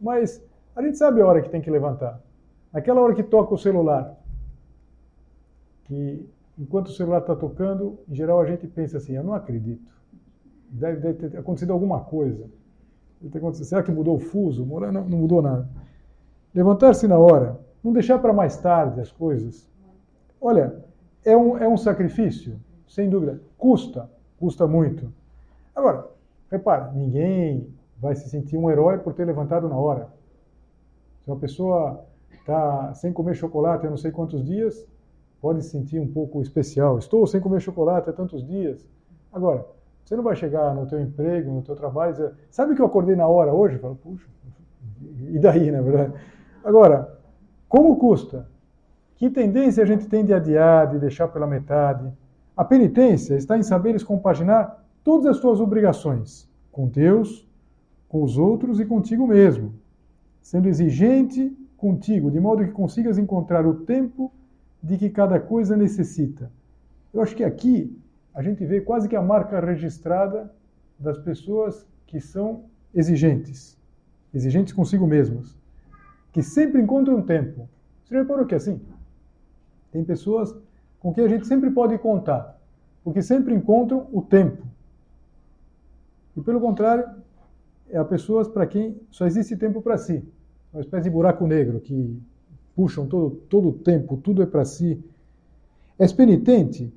Mas 0.00 0.42
a 0.74 0.80
gente 0.82 0.96
sabe 0.96 1.20
a 1.20 1.26
hora 1.26 1.42
que 1.42 1.50
tem 1.50 1.60
que 1.60 1.70
levantar. 1.70 2.18
Naquela 2.72 3.02
hora 3.02 3.14
que 3.14 3.22
toca 3.22 3.52
o 3.52 3.58
celular, 3.58 4.18
que 5.84 6.26
enquanto 6.58 6.86
o 6.86 6.92
celular 6.92 7.18
está 7.18 7.36
tocando, 7.36 7.98
em 8.08 8.14
geral 8.14 8.40
a 8.40 8.46
gente 8.46 8.66
pensa 8.66 8.96
assim: 8.96 9.12
eu 9.12 9.22
não 9.22 9.34
acredito. 9.34 9.82
Deve, 10.70 10.98
deve 10.98 11.28
ter 11.28 11.38
acontecido 11.38 11.74
alguma 11.74 12.00
coisa. 12.00 12.48
Será 13.52 13.82
que 13.82 13.92
mudou 13.92 14.16
o 14.16 14.20
fuso? 14.20 14.64
Não, 14.64 14.92
não 14.92 15.18
mudou 15.18 15.42
nada. 15.42 15.68
Levantar-se 16.54 17.06
na 17.06 17.18
hora, 17.18 17.60
não 17.84 17.92
deixar 17.92 18.18
para 18.18 18.32
mais 18.32 18.56
tarde 18.56 18.98
as 18.98 19.12
coisas. 19.12 19.68
Olha, 20.40 20.74
é 21.22 21.36
um, 21.36 21.58
é 21.58 21.68
um 21.68 21.76
sacrifício, 21.76 22.58
sem 22.88 23.10
dúvida. 23.10 23.42
Custa, 23.58 24.08
custa 24.38 24.66
muito. 24.66 25.19
Agora, 25.74 26.08
repara, 26.50 26.90
ninguém 26.92 27.72
vai 27.98 28.14
se 28.14 28.28
sentir 28.28 28.56
um 28.56 28.70
herói 28.70 28.98
por 28.98 29.14
ter 29.14 29.24
levantado 29.24 29.68
na 29.68 29.76
hora. 29.76 30.08
Se 31.22 31.30
uma 31.30 31.38
pessoa 31.38 32.04
está 32.30 32.92
sem 32.94 33.12
comer 33.12 33.34
chocolate 33.34 33.86
há 33.86 33.90
não 33.90 33.96
sei 33.96 34.10
quantos 34.10 34.44
dias, 34.44 34.86
pode 35.40 35.62
se 35.62 35.70
sentir 35.70 36.00
um 36.00 36.10
pouco 36.10 36.40
especial. 36.42 36.98
Estou 36.98 37.26
sem 37.26 37.40
comer 37.40 37.60
chocolate 37.60 38.10
há 38.10 38.12
tantos 38.12 38.46
dias. 38.46 38.86
Agora, 39.32 39.66
você 40.04 40.16
não 40.16 40.24
vai 40.24 40.34
chegar 40.34 40.74
no 40.74 40.86
teu 40.86 41.00
emprego, 41.00 41.52
no 41.52 41.62
teu 41.62 41.76
trabalho 41.76 42.10
e 42.10 42.12
dizer, 42.12 42.34
sabe 42.50 42.74
que 42.74 42.82
eu 42.82 42.86
acordei 42.86 43.14
na 43.14 43.28
hora 43.28 43.52
hoje? 43.52 43.78
Fala, 43.78 43.94
puxa, 43.94 44.26
e 45.28 45.38
daí, 45.38 45.70
na 45.70 45.80
verdade? 45.80 46.14
Agora, 46.64 47.18
como 47.68 47.96
custa? 47.96 48.48
Que 49.16 49.30
tendência 49.30 49.82
a 49.82 49.86
gente 49.86 50.08
tem 50.08 50.24
de 50.24 50.32
adiar, 50.32 50.88
de 50.88 50.98
deixar 50.98 51.28
pela 51.28 51.46
metade? 51.46 52.12
A 52.56 52.64
penitência 52.64 53.36
está 53.36 53.56
em 53.56 53.62
saberes 53.62 54.02
compaginar 54.02 54.84
todas 55.02 55.26
as 55.26 55.40
tuas 55.40 55.60
obrigações 55.60 56.48
com 56.70 56.86
Deus, 56.86 57.48
com 58.08 58.22
os 58.22 58.38
outros 58.38 58.80
e 58.80 58.84
contigo 58.84 59.26
mesmo, 59.26 59.74
sendo 60.40 60.68
exigente 60.68 61.56
contigo, 61.76 62.30
de 62.30 62.40
modo 62.40 62.64
que 62.64 62.72
consigas 62.72 63.18
encontrar 63.18 63.66
o 63.66 63.74
tempo 63.84 64.32
de 64.82 64.96
que 64.98 65.10
cada 65.10 65.38
coisa 65.38 65.76
necessita. 65.76 66.50
Eu 67.12 67.22
acho 67.22 67.34
que 67.34 67.44
aqui 67.44 67.96
a 68.34 68.42
gente 68.42 68.64
vê 68.64 68.80
quase 68.80 69.08
que 69.08 69.16
a 69.16 69.22
marca 69.22 69.60
registrada 69.60 70.52
das 70.98 71.18
pessoas 71.18 71.86
que 72.06 72.20
são 72.20 72.64
exigentes, 72.94 73.78
exigentes 74.32 74.72
consigo 74.72 75.06
mesmas, 75.06 75.56
que 76.32 76.42
sempre 76.42 76.80
encontram 76.80 77.22
tempo. 77.22 77.68
Você 78.04 78.14
já 78.14 78.20
reparou 78.22 78.46
que 78.46 78.54
é 78.54 78.56
assim? 78.56 78.80
Tem 79.90 80.04
pessoas 80.04 80.54
com 80.98 81.12
quem 81.12 81.24
a 81.24 81.28
gente 81.28 81.46
sempre 81.46 81.70
pode 81.70 81.96
contar, 81.98 82.58
porque 83.02 83.22
sempre 83.22 83.54
encontram 83.54 84.06
o 84.12 84.22
tempo. 84.22 84.69
E 86.36 86.40
pelo 86.40 86.60
contrário, 86.60 87.04
é 87.88 88.02
pessoas 88.04 88.48
para 88.48 88.66
quem 88.66 89.00
só 89.10 89.26
existe 89.26 89.56
tempo 89.56 89.82
para 89.82 89.98
si. 89.98 90.24
Uma 90.72 90.80
espécie 90.80 91.04
de 91.04 91.10
buraco 91.10 91.46
negro 91.46 91.80
que 91.80 92.20
puxam 92.74 93.06
todo, 93.06 93.30
todo 93.48 93.68
o 93.68 93.72
tempo, 93.72 94.16
tudo 94.16 94.42
é 94.42 94.46
para 94.46 94.64
si. 94.64 95.02
És 95.98 96.12
penitente 96.12 96.92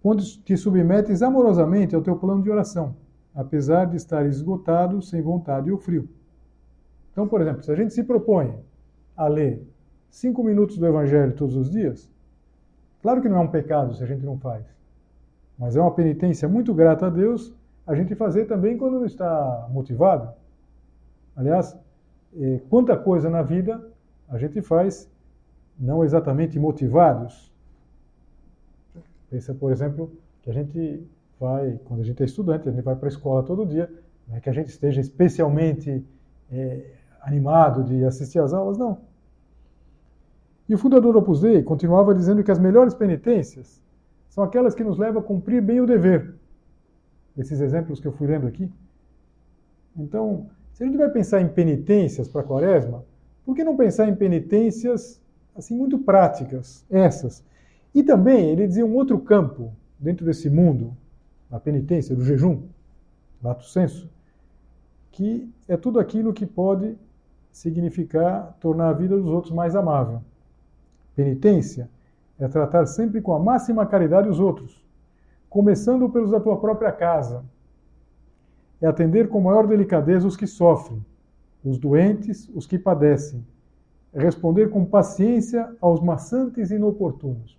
quando 0.00 0.22
te 0.22 0.56
submetes 0.56 1.20
amorosamente 1.20 1.94
ao 1.94 2.00
teu 2.00 2.16
plano 2.16 2.42
de 2.42 2.50
oração, 2.50 2.94
apesar 3.34 3.86
de 3.86 3.96
estar 3.96 4.24
esgotado, 4.24 5.02
sem 5.02 5.20
vontade 5.20 5.70
ou 5.70 5.78
frio. 5.78 6.08
Então, 7.10 7.26
por 7.26 7.40
exemplo, 7.40 7.62
se 7.64 7.72
a 7.72 7.74
gente 7.74 7.92
se 7.92 8.04
propõe 8.04 8.54
a 9.16 9.26
ler 9.26 9.66
cinco 10.08 10.44
minutos 10.44 10.78
do 10.78 10.86
Evangelho 10.86 11.34
todos 11.34 11.56
os 11.56 11.70
dias, 11.70 12.08
claro 13.02 13.20
que 13.20 13.28
não 13.28 13.38
é 13.38 13.40
um 13.40 13.50
pecado 13.50 13.94
se 13.94 14.04
a 14.04 14.06
gente 14.06 14.24
não 14.24 14.38
faz, 14.38 14.64
mas 15.58 15.74
é 15.74 15.80
uma 15.80 15.90
penitência 15.90 16.48
muito 16.48 16.72
grata 16.72 17.06
a 17.06 17.10
Deus 17.10 17.52
a 17.86 17.94
gente 17.94 18.14
fazer 18.14 18.46
também 18.46 18.76
quando 18.76 18.98
não 18.98 19.06
está 19.06 19.68
motivado. 19.70 20.28
Aliás, 21.36 21.78
é, 22.36 22.60
quanta 22.68 22.96
coisa 22.96 23.30
na 23.30 23.42
vida 23.42 23.80
a 24.28 24.36
gente 24.38 24.60
faz 24.60 25.08
não 25.78 26.04
exatamente 26.04 26.58
motivados. 26.58 27.52
Pensa, 29.30 29.54
por 29.54 29.70
exemplo, 29.70 30.10
que 30.42 30.50
a 30.50 30.52
gente 30.52 31.06
vai, 31.38 31.78
quando 31.84 32.00
a 32.00 32.04
gente 32.04 32.22
é 32.22 32.26
estudante, 32.26 32.68
a 32.68 32.72
gente 32.72 32.82
vai 32.82 32.96
para 32.96 33.06
a 33.06 33.10
escola 33.10 33.42
todo 33.42 33.66
dia, 33.66 33.90
não 34.26 34.36
é 34.36 34.40
que 34.40 34.48
a 34.48 34.52
gente 34.52 34.68
esteja 34.68 35.00
especialmente 35.00 36.04
é, 36.50 36.90
animado 37.20 37.84
de 37.84 38.04
assistir 38.04 38.38
às 38.38 38.52
aulas, 38.52 38.78
não. 38.78 38.98
E 40.68 40.74
o 40.74 40.78
fundador 40.78 41.12
do 41.12 41.18
Opus 41.20 41.40
Dei 41.40 41.62
continuava 41.62 42.14
dizendo 42.14 42.42
que 42.42 42.50
as 42.50 42.58
melhores 42.58 42.94
penitências 42.94 43.80
são 44.28 44.42
aquelas 44.42 44.74
que 44.74 44.82
nos 44.82 44.98
levam 44.98 45.20
a 45.20 45.24
cumprir 45.24 45.62
bem 45.62 45.80
o 45.80 45.86
dever 45.86 46.35
desses 47.36 47.60
exemplos 47.60 48.00
que 48.00 48.06
eu 48.06 48.12
fui 48.12 48.26
lendo 48.26 48.46
aqui. 48.46 48.70
Então, 49.96 50.46
se 50.72 50.82
a 50.82 50.86
gente 50.86 50.96
vai 50.96 51.10
pensar 51.10 51.40
em 51.40 51.48
penitências 51.48 52.28
para 52.28 52.40
a 52.40 52.44
quaresma, 52.44 53.04
por 53.44 53.54
que 53.54 53.62
não 53.62 53.76
pensar 53.76 54.08
em 54.08 54.14
penitências 54.14 55.20
assim 55.56 55.76
muito 55.76 55.98
práticas, 55.98 56.84
essas? 56.90 57.44
E 57.94 58.02
também 58.02 58.50
ele 58.50 58.66
dizia 58.66 58.84
um 58.84 58.94
outro 58.94 59.18
campo 59.18 59.72
dentro 59.98 60.24
desse 60.24 60.50
mundo, 60.50 60.96
da 61.50 61.58
penitência, 61.60 62.14
do 62.14 62.24
jejum, 62.24 62.62
lato 63.42 63.64
senso, 63.64 64.10
que 65.12 65.50
é 65.66 65.76
tudo 65.76 65.98
aquilo 65.98 66.34
que 66.34 66.44
pode 66.44 66.96
significar 67.50 68.54
tornar 68.60 68.90
a 68.90 68.92
vida 68.92 69.16
dos 69.16 69.28
outros 69.28 69.52
mais 69.54 69.74
amável. 69.74 70.20
Penitência 71.14 71.88
é 72.38 72.46
tratar 72.46 72.84
sempre 72.84 73.22
com 73.22 73.34
a 73.34 73.38
máxima 73.38 73.86
caridade 73.86 74.28
os 74.28 74.38
outros, 74.38 74.84
começando 75.48 76.08
pelos 76.08 76.30
da 76.30 76.40
tua 76.40 76.58
própria 76.58 76.92
casa. 76.92 77.44
É 78.80 78.86
atender 78.86 79.28
com 79.28 79.40
maior 79.40 79.66
delicadeza 79.66 80.26
os 80.26 80.36
que 80.36 80.46
sofrem, 80.46 81.04
os 81.64 81.78
doentes, 81.78 82.48
os 82.54 82.66
que 82.66 82.78
padecem. 82.78 83.44
É 84.12 84.20
responder 84.20 84.70
com 84.70 84.84
paciência 84.84 85.74
aos 85.80 86.00
maçantes 86.00 86.70
e 86.70 86.74
inoportunos. 86.74 87.58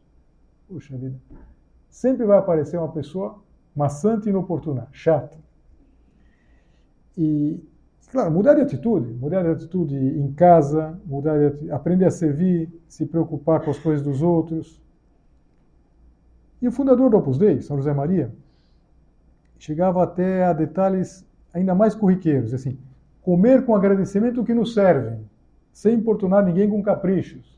Puxa 0.67 0.97
vida. 0.97 1.15
Sempre 1.89 2.25
vai 2.25 2.37
aparecer 2.37 2.77
uma 2.77 2.91
pessoa 2.91 3.39
maçante 3.75 4.27
e 4.27 4.29
inoportuna, 4.29 4.87
chata. 4.91 5.37
E, 7.15 7.63
claro, 8.11 8.31
mudar 8.31 8.55
de 8.55 8.61
atitude, 8.61 9.13
mudar 9.13 9.43
de 9.43 9.49
atitude 9.49 9.95
em 9.95 10.31
casa, 10.33 10.99
mudar 11.05 11.37
de, 11.37 11.71
aprender 11.71 12.05
a 12.05 12.11
servir, 12.11 12.71
se 12.87 13.05
preocupar 13.05 13.61
com 13.61 13.69
as 13.69 13.77
coisas 13.77 14.03
dos 14.03 14.21
outros, 14.21 14.81
e 16.61 16.67
o 16.67 16.71
fundador 16.71 17.09
do 17.09 17.17
Opus 17.17 17.37
Dei, 17.37 17.61
São 17.61 17.77
José 17.77 17.93
Maria, 17.93 18.31
chegava 19.59 20.03
até 20.03 20.43
a 20.43 20.53
detalhes 20.53 21.25
ainda 21.53 21.73
mais 21.73 21.95
corriqueiros, 21.95 22.53
assim, 22.53 22.77
comer 23.21 23.65
com 23.65 23.75
agradecimento 23.75 24.41
o 24.41 24.45
que 24.45 24.53
nos 24.53 24.73
servem, 24.73 25.19
sem 25.71 25.95
importunar 25.95 26.43
ninguém 26.43 26.69
com 26.69 26.81
caprichos. 26.81 27.57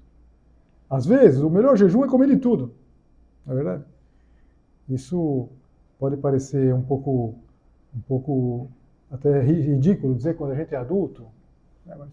Às 0.89 1.05
vezes, 1.05 1.41
o 1.41 1.49
melhor 1.49 1.77
jejum 1.77 2.03
é 2.03 2.07
comer 2.07 2.27
de 2.27 2.37
tudo, 2.37 2.73
não 3.45 3.53
é 3.53 3.55
verdade? 3.55 3.83
Isso 4.89 5.47
pode 5.99 6.17
parecer 6.17 6.73
um 6.73 6.81
pouco 6.81 7.35
um 7.95 8.01
pouco 8.01 8.69
até 9.11 9.41
ridículo 9.41 10.15
dizer 10.15 10.35
quando 10.35 10.51
a 10.51 10.55
gente 10.55 10.73
é 10.73 10.77
adulto, 10.77 11.25
né? 11.85 11.95
mas 11.97 12.09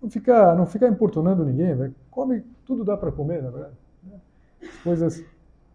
não 0.00 0.10
ficar 0.10 0.54
não 0.54 0.66
ficar 0.66 0.88
importunando 0.88 1.44
ninguém, 1.44 1.74
né? 1.74 1.92
come 2.10 2.42
tudo 2.64 2.84
dá 2.84 2.96
para 2.96 3.10
comer, 3.10 3.42
na 3.42 3.50
verdade. 3.50 3.74
Né? 4.04 4.18
As 4.62 4.82
coisas 4.82 5.24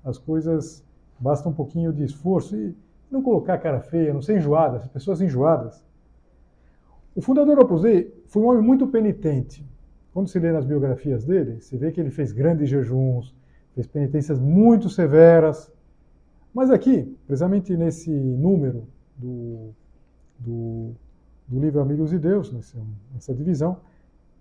as 0.03 0.17
coisas 0.17 0.83
basta 1.19 1.47
um 1.47 1.53
pouquinho 1.53 1.93
de 1.93 2.03
esforço 2.03 2.55
e 2.55 2.75
não 3.09 3.21
colocar 3.21 3.57
cara 3.59 3.79
feia, 3.79 4.13
não 4.13 4.21
ser 4.21 4.37
enjoada, 4.37 4.77
as 4.77 4.87
pessoas 4.87 5.21
enjoadas. 5.21 5.85
O 7.15 7.21
fundador 7.21 7.55
do 7.55 7.61
Opus 7.61 7.83
Dei 7.83 8.13
foi 8.25 8.41
um 8.41 8.47
homem 8.47 8.63
muito 8.63 8.87
penitente. 8.87 9.65
Quando 10.11 10.27
se 10.27 10.39
lê 10.39 10.51
nas 10.51 10.65
biografias 10.65 11.23
dele, 11.23 11.61
se 11.61 11.77
vê 11.77 11.91
que 11.91 11.99
ele 11.99 12.09
fez 12.09 12.31
grandes 12.31 12.69
jejuns, 12.69 13.33
fez 13.73 13.87
penitências 13.87 14.39
muito 14.39 14.89
severas. 14.89 15.71
Mas 16.53 16.69
aqui, 16.69 17.15
precisamente 17.25 17.75
nesse 17.77 18.11
número 18.11 18.87
do, 19.15 19.73
do, 20.39 20.91
do 21.47 21.59
livro 21.59 21.81
Amigos 21.81 22.09
de 22.09 22.19
Deus, 22.19 22.51
nessa, 22.51 22.77
nessa 23.13 23.33
divisão, 23.33 23.79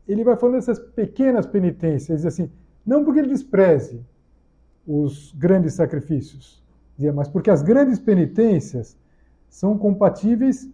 ele 0.09 0.25
vai 0.25 0.37
falando 0.37 0.57
dessas 0.57 0.79
pequenas 0.79 1.46
penitências, 1.46 2.18
diz 2.18 2.27
assim, 2.27 2.51
não 2.85 3.05
porque 3.05 3.20
ele 3.20 3.29
despreze 3.29 4.05
os 4.87 5.33
grandes 5.33 5.75
sacrifícios, 5.75 6.62
mas 7.14 7.29
porque 7.29 7.51
as 7.51 7.62
grandes 7.62 7.99
penitências 7.99 8.97
são 9.49 9.77
compatíveis 9.77 10.68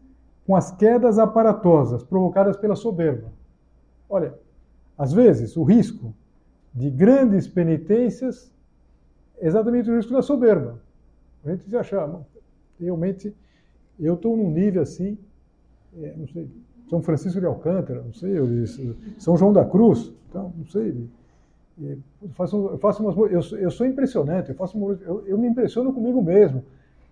com 0.47 0.57
as 0.57 0.71
quedas 0.73 1.19
aparatosas 1.19 2.03
provocadas 2.03 2.57
pela 2.57 2.75
soberba. 2.75 3.31
Olha, 4.09 4.35
às 4.97 5.13
vezes 5.13 5.57
o 5.57 5.63
risco 5.63 6.15
de 6.75 6.91
grandes 6.91 7.47
penitências 7.47 8.51
é 9.39 9.47
exatamente 9.47 9.91
o 9.91 9.97
risco 9.97 10.13
da 10.13 10.23
soberba. 10.23 10.81
A 11.45 11.51
gente 11.51 11.69
se 11.69 11.77
achar, 11.77 12.09
realmente, 12.81 13.35
eu 13.99 14.15
estou 14.15 14.37
num 14.37 14.51
nível 14.51 14.83
assim, 14.83 15.19
é, 16.01 16.15
não 16.17 16.27
sei, 16.29 16.49
São 16.89 17.03
Francisco 17.03 17.41
de 17.41 17.47
Alcântara, 17.47 18.03
não 18.03 18.13
sei, 18.13 18.37
São 19.19 19.37
João 19.37 19.53
da 19.53 19.65
Cruz, 19.65 20.13
então, 20.29 20.53
não 20.57 20.67
sei, 20.67 21.09
eu 21.81 22.29
faço, 22.31 22.57
eu 22.73 22.79
faço 22.79 23.03
umas, 23.03 23.17
eu, 23.17 23.59
eu 23.59 23.71
sou 23.71 23.87
impressionante, 23.87 24.51
eu, 24.51 24.55
faço, 24.55 24.77
eu, 25.03 25.27
eu 25.27 25.39
me 25.39 25.47
impressiono 25.47 25.93
comigo 25.93 26.23
mesmo. 26.23 26.65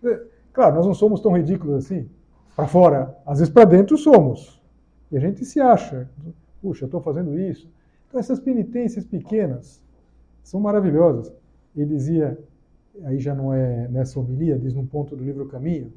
É, 0.05 0.21
claro, 0.53 0.75
nós 0.77 0.87
não 0.87 0.95
somos 0.95 1.21
tão 1.21 1.37
ridículos 1.37 1.77
assim, 1.77 2.09
para 2.55 2.67
fora, 2.67 3.17
às 3.25 3.39
vezes 3.39 3.53
para 3.53 3.65
dentro 3.65 3.97
somos. 3.97 4.61
E 5.11 5.17
a 5.17 5.21
gente 5.21 5.45
se 5.45 5.61
acha, 5.61 6.09
puxa, 6.61 6.85
eu 6.85 6.87
estou 6.87 7.01
fazendo 7.01 7.39
isso. 7.39 7.69
Então 8.09 8.19
essas 8.19 8.41
penitências 8.41 9.05
pequenas 9.05 9.83
são 10.43 10.61
maravilhosas. 10.61 11.33
Ele 11.77 11.87
dizia, 11.87 12.39
aí 13.05 13.19
já 13.19 13.35
não 13.35 13.53
é 13.53 13.87
nessa 13.89 14.19
homilia, 14.19 14.59
diz 14.59 14.75
num 14.75 14.87
ponto 14.87 15.15
do 15.15 15.23
livro 15.23 15.47
Caminho, 15.47 15.93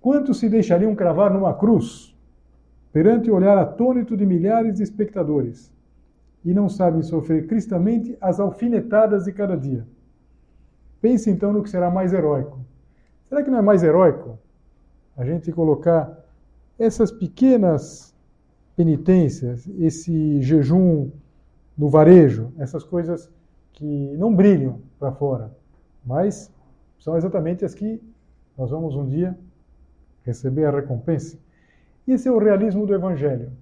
quantos 0.00 0.38
se 0.38 0.48
deixariam 0.48 0.94
cravar 0.94 1.32
numa 1.32 1.54
cruz 1.54 2.14
perante 2.92 3.30
o 3.30 3.34
olhar 3.34 3.56
atônito 3.56 4.16
de 4.16 4.26
milhares 4.26 4.74
de 4.74 4.82
espectadores? 4.82 5.72
E 6.44 6.54
não 6.54 6.68
sabem 6.68 7.02
sofrer 7.02 7.46
cristamente 7.46 8.16
as 8.20 8.40
alfinetadas 8.40 9.24
de 9.24 9.32
cada 9.32 9.56
dia. 9.56 9.86
Pense 11.00 11.30
então 11.30 11.52
no 11.52 11.62
que 11.62 11.70
será 11.70 11.90
mais 11.90 12.12
heróico. 12.12 12.60
Será 13.28 13.42
que 13.42 13.50
não 13.50 13.58
é 13.58 13.62
mais 13.62 13.82
heróico 13.82 14.38
a 15.16 15.24
gente 15.24 15.52
colocar 15.52 16.24
essas 16.78 17.10
pequenas 17.10 18.14
penitências, 18.76 19.68
esse 19.78 20.40
jejum 20.40 21.10
no 21.76 21.88
varejo, 21.88 22.52
essas 22.58 22.84
coisas 22.84 23.30
que 23.72 24.16
não 24.16 24.34
brilham 24.34 24.80
para 24.98 25.12
fora, 25.12 25.52
mas 26.04 26.52
são 26.98 27.16
exatamente 27.16 27.64
as 27.64 27.74
que 27.74 28.00
nós 28.56 28.70
vamos 28.70 28.94
um 28.96 29.06
dia 29.06 29.38
receber 30.24 30.64
a 30.64 30.70
recompensa. 30.70 31.38
Esse 32.06 32.28
é 32.28 32.32
o 32.32 32.38
realismo 32.38 32.86
do 32.86 32.94
Evangelho. 32.94 33.52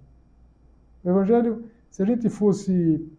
O 1.04 1.10
Evangelho 1.10 1.64
se 1.96 2.02
a 2.02 2.04
gente 2.04 2.28
fosse 2.28 3.10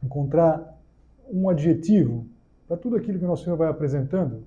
encontrar 0.00 0.80
um 1.28 1.48
adjetivo 1.48 2.24
para 2.68 2.76
tudo 2.76 2.94
aquilo 2.94 3.18
que 3.18 3.24
o 3.24 3.26
nosso 3.26 3.42
Senhor 3.42 3.56
vai 3.56 3.68
apresentando, 3.68 4.44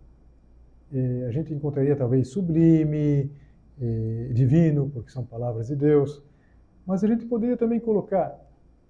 eh, 0.93 1.25
a 1.27 1.31
gente 1.31 1.53
encontraria 1.53 1.93
talvez 1.93 2.29
sublime, 2.29 3.29
eh, 3.81 4.31
divino, 4.31 4.89
porque 4.89 5.11
são 5.11 5.25
palavras 5.25 5.67
de 5.67 5.75
Deus, 5.75 6.23
mas 6.87 7.03
a 7.03 7.07
gente 7.07 7.25
poderia 7.25 7.57
também 7.57 7.81
colocar 7.81 8.33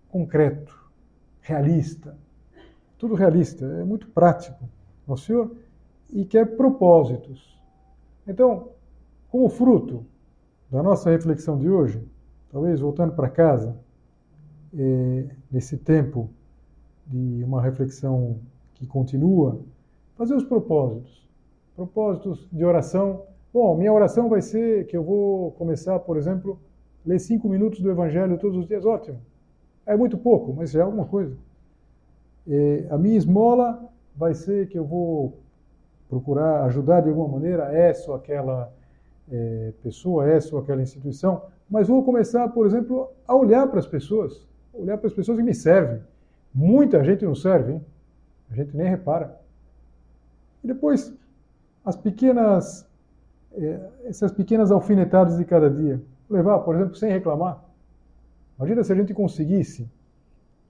concreto, 0.08 0.88
realista, 1.42 2.16
tudo 2.96 3.16
realista, 3.16 3.66
é 3.66 3.84
muito 3.84 4.08
prático. 4.10 4.70
Nosso 5.08 5.26
Senhor 5.26 5.52
e 6.14 6.24
quer 6.26 6.46
propósitos. 6.56 7.60
Então, 8.28 8.70
como 9.32 9.50
fruto 9.50 10.06
da 10.70 10.84
nossa 10.84 11.10
reflexão 11.10 11.58
de 11.58 11.68
hoje, 11.68 12.08
talvez 12.52 12.80
voltando 12.80 13.14
para 13.14 13.30
casa, 13.30 13.76
é, 14.78 15.26
nesse 15.52 15.78
tempo 15.78 16.30
de 17.08 17.44
uma 17.44 17.62
reflexão 17.62 18.38
que 18.76 18.86
continua, 18.86 19.60
fazer 20.16 20.36
os 20.36 20.44
propósitos. 20.44 21.28
Propósitos 21.76 22.48
de 22.52 22.64
oração. 22.64 23.24
Bom, 23.54 23.76
minha 23.76 23.92
oração 23.92 24.30
vai 24.30 24.42
ser 24.42 24.86
que 24.88 24.96
eu 24.96 25.04
vou 25.04 25.52
começar, 25.54 25.98
por 26.00 26.18
exemplo, 26.18 26.60
ler 27.06 27.20
cinco 27.20 27.50
minutos 27.50 27.82
do 27.82 27.90
Evangelho 27.90 28.38
todos 28.38 28.58
os 28.58 28.68
dias. 28.68 28.86
Ótimo. 28.86 29.20
É 29.86 29.96
muito 29.98 30.18
pouco, 30.18 30.54
mas 30.54 30.72
já 30.72 30.82
é 30.82 30.84
alguma 30.84 31.06
coisa. 31.06 31.36
É, 32.48 32.88
a 32.90 32.98
minha 32.98 33.18
esmola 33.18 33.90
vai 34.16 34.34
ser 34.34 34.68
que 34.68 34.78
eu 34.78 34.86
vou 34.86 35.40
procurar 36.10 36.64
ajudar 36.66 37.02
de 37.02 37.10
alguma 37.10 37.28
maneira 37.28 37.72
essa 37.74 38.12
ou 38.12 38.18
aquela 38.18 38.72
é, 39.32 39.74
pessoa, 39.84 40.28
essa 40.28 40.56
ou 40.56 40.62
aquela 40.62 40.82
instituição, 40.82 41.44
mas 41.70 41.88
vou 41.88 42.04
começar, 42.04 42.48
por 42.50 42.66
exemplo, 42.66 43.10
a 43.28 43.36
olhar 43.36 43.68
para 43.68 43.80
as 43.80 43.88
pessoas 43.88 44.48
olhar 44.82 44.98
para 44.98 45.08
as 45.08 45.14
pessoas 45.14 45.38
que 45.38 45.44
me 45.44 45.54
servem. 45.54 46.02
Muita 46.54 47.04
gente 47.04 47.26
não 47.26 47.36
serve, 47.36 47.74
hein? 47.74 47.86
a 48.50 48.56
gente 48.56 48.76
nem 48.76 48.88
repara. 48.88 49.40
E 50.64 50.68
depois, 50.68 51.14
as 51.86 51.96
pequenas, 51.96 52.88
eh, 53.54 53.90
essas 54.06 54.32
pequenas 54.32 54.72
alfinetadas 54.72 55.38
de 55.38 55.46
cada 55.46 55.70
dia. 55.70 56.02
Levar, 56.30 56.60
por 56.60 56.76
exemplo, 56.76 56.96
sem 56.96 57.12
reclamar. 57.12 57.64
Imagina 58.58 58.84
se 58.84 58.92
a 58.92 58.96
gente 58.96 59.14
conseguisse 59.14 59.90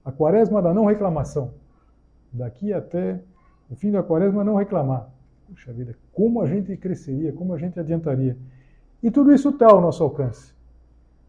a 0.04 0.12
quaresma 0.12 0.62
da 0.62 0.72
não 0.72 0.84
reclamação. 0.84 1.52
Daqui 2.32 2.72
até 2.72 3.20
o 3.70 3.76
fim 3.76 3.90
da 3.90 4.02
quaresma, 4.02 4.42
não 4.42 4.56
reclamar. 4.56 5.08
Puxa 5.46 5.72
vida, 5.72 5.96
como 6.12 6.42
a 6.42 6.46
gente 6.46 6.76
cresceria, 6.76 7.32
como 7.32 7.54
a 7.54 7.58
gente 7.58 7.78
adiantaria. 7.78 8.36
E 9.02 9.10
tudo 9.10 9.32
isso 9.32 9.50
está 9.50 9.66
ao 9.66 9.80
nosso 9.80 10.02
alcance. 10.02 10.52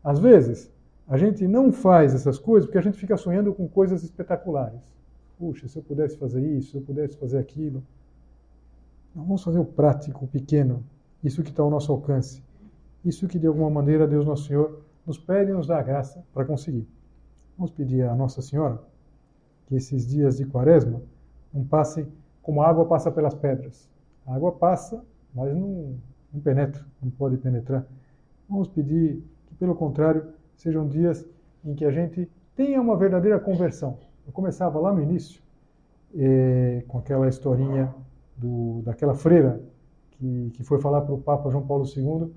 Às 0.03 0.19
vezes, 0.19 0.71
a 1.07 1.17
gente 1.17 1.47
não 1.47 1.71
faz 1.71 2.13
essas 2.13 2.39
coisas 2.39 2.65
porque 2.65 2.77
a 2.77 2.81
gente 2.81 2.97
fica 2.97 3.17
sonhando 3.17 3.53
com 3.53 3.67
coisas 3.67 4.03
espetaculares. 4.03 4.79
Puxa, 5.37 5.67
se 5.67 5.77
eu 5.77 5.83
pudesse 5.83 6.17
fazer 6.17 6.41
isso, 6.41 6.71
se 6.71 6.77
eu 6.77 6.81
pudesse 6.81 7.17
fazer 7.17 7.37
aquilo. 7.37 7.83
Não 9.13 9.23
vamos 9.23 9.43
fazer 9.43 9.59
o 9.59 9.65
prático, 9.65 10.25
o 10.25 10.27
pequeno, 10.27 10.83
isso 11.23 11.43
que 11.43 11.49
está 11.49 11.63
ao 11.63 11.69
nosso 11.69 11.91
alcance. 11.91 12.43
Isso 13.03 13.27
que 13.27 13.39
de 13.39 13.47
alguma 13.47 13.69
maneira 13.69 14.07
Deus 14.07 14.25
Nosso 14.25 14.45
Senhor 14.45 14.81
nos 15.05 15.17
pede 15.17 15.51
e 15.51 15.53
nos 15.53 15.67
dá 15.67 15.79
a 15.79 15.83
graça 15.83 16.23
para 16.33 16.45
conseguir. 16.45 16.87
Vamos 17.57 17.71
pedir 17.71 18.03
a 18.03 18.15
Nossa 18.15 18.41
Senhora 18.41 18.79
que 19.65 19.75
esses 19.75 20.05
dias 20.07 20.37
de 20.37 20.45
quaresma 20.45 21.01
não 21.53 21.65
passem 21.65 22.07
como 22.41 22.61
a 22.61 22.67
água 22.67 22.85
passa 22.85 23.11
pelas 23.11 23.33
pedras. 23.33 23.89
A 24.25 24.35
água 24.35 24.51
passa, 24.51 25.03
mas 25.33 25.53
não, 25.55 25.95
não 26.33 26.41
penetra, 26.41 26.85
não 27.01 27.09
pode 27.09 27.37
penetrar. 27.37 27.85
Vamos 28.49 28.67
pedir 28.67 29.23
que, 29.47 29.55
pelo 29.55 29.75
contrário, 29.75 30.27
sejam 30.61 30.87
dias 30.87 31.27
em 31.65 31.73
que 31.73 31.83
a 31.83 31.89
gente 31.89 32.29
tenha 32.55 32.79
uma 32.79 32.95
verdadeira 32.95 33.39
conversão. 33.39 33.97
Eu 34.27 34.31
começava 34.31 34.79
lá 34.79 34.93
no 34.93 35.01
início, 35.01 35.41
eh, 36.15 36.83
com 36.87 36.99
aquela 36.99 37.27
historinha 37.27 37.93
do, 38.37 38.83
daquela 38.83 39.15
freira 39.15 39.59
que, 40.11 40.51
que 40.53 40.63
foi 40.63 40.79
falar 40.79 41.01
para 41.01 41.15
o 41.15 41.17
Papa 41.17 41.49
João 41.49 41.65
Paulo 41.65 41.83
II, 41.83 42.31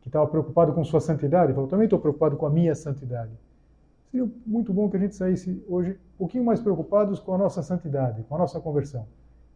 que 0.00 0.08
estava 0.08 0.26
preocupado 0.26 0.72
com 0.72 0.82
sua 0.82 1.00
santidade, 1.00 1.52
falou, 1.52 1.68
também 1.68 1.84
estou 1.84 2.00
preocupado 2.00 2.36
com 2.36 2.46
a 2.46 2.50
minha 2.50 2.74
santidade. 2.74 3.30
Seria 4.10 4.28
muito 4.44 4.72
bom 4.72 4.90
que 4.90 4.96
a 4.96 5.00
gente 5.00 5.14
saísse 5.14 5.62
hoje 5.68 5.92
um 5.92 6.18
pouquinho 6.18 6.44
mais 6.44 6.60
preocupados 6.60 7.20
com 7.20 7.32
a 7.34 7.38
nossa 7.38 7.62
santidade, 7.62 8.24
com 8.24 8.34
a 8.34 8.38
nossa 8.38 8.58
conversão. 8.58 9.06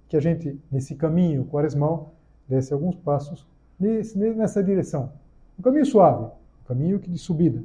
Que 0.08 0.16
a 0.16 0.20
gente, 0.20 0.60
nesse 0.70 0.94
caminho 0.94 1.44
quaresmal, 1.46 2.14
desse 2.48 2.72
alguns 2.72 2.94
passos 2.94 3.44
nesse, 3.80 4.16
nessa 4.16 4.62
direção. 4.62 5.12
Um 5.58 5.62
caminho 5.62 5.86
suave, 5.86 6.26
um 6.26 6.68
caminho 6.68 7.00
de 7.00 7.18
subida 7.18 7.64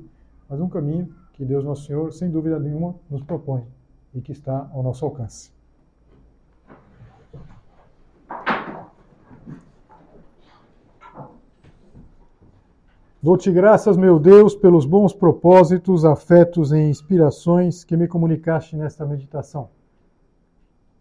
mas 0.49 0.59
um 0.59 0.69
caminho 0.69 1.13
que 1.33 1.45
Deus 1.45 1.63
Nosso 1.63 1.85
Senhor, 1.85 2.11
sem 2.11 2.29
dúvida 2.29 2.59
nenhuma, 2.59 2.95
nos 3.09 3.21
propõe 3.23 3.65
e 4.13 4.21
que 4.21 4.31
está 4.31 4.69
ao 4.73 4.81
nosso 4.81 5.05
alcance. 5.05 5.51
Dou-te 13.21 13.51
graças, 13.51 13.97
meu 13.97 14.19
Deus, 14.19 14.55
pelos 14.55 14.85
bons 14.85 15.11
propósitos, 15.11 16.05
afetos 16.05 16.71
e 16.71 16.77
inspirações 16.77 17.83
que 17.83 17.97
me 17.97 18.07
comunicaste 18.07 18.77
nesta 18.77 19.05
meditação. 19.05 19.69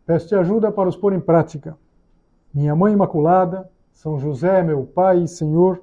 Peço-te 0.04 0.34
ajuda 0.34 0.72
para 0.72 0.88
os 0.88 0.96
pôr 0.96 1.12
em 1.12 1.20
prática. 1.20 1.76
Minha 2.52 2.74
Mãe 2.74 2.92
Imaculada, 2.92 3.70
São 3.92 4.18
José, 4.18 4.62
meu 4.62 4.84
Pai 4.84 5.22
e 5.22 5.28
Senhor, 5.28 5.82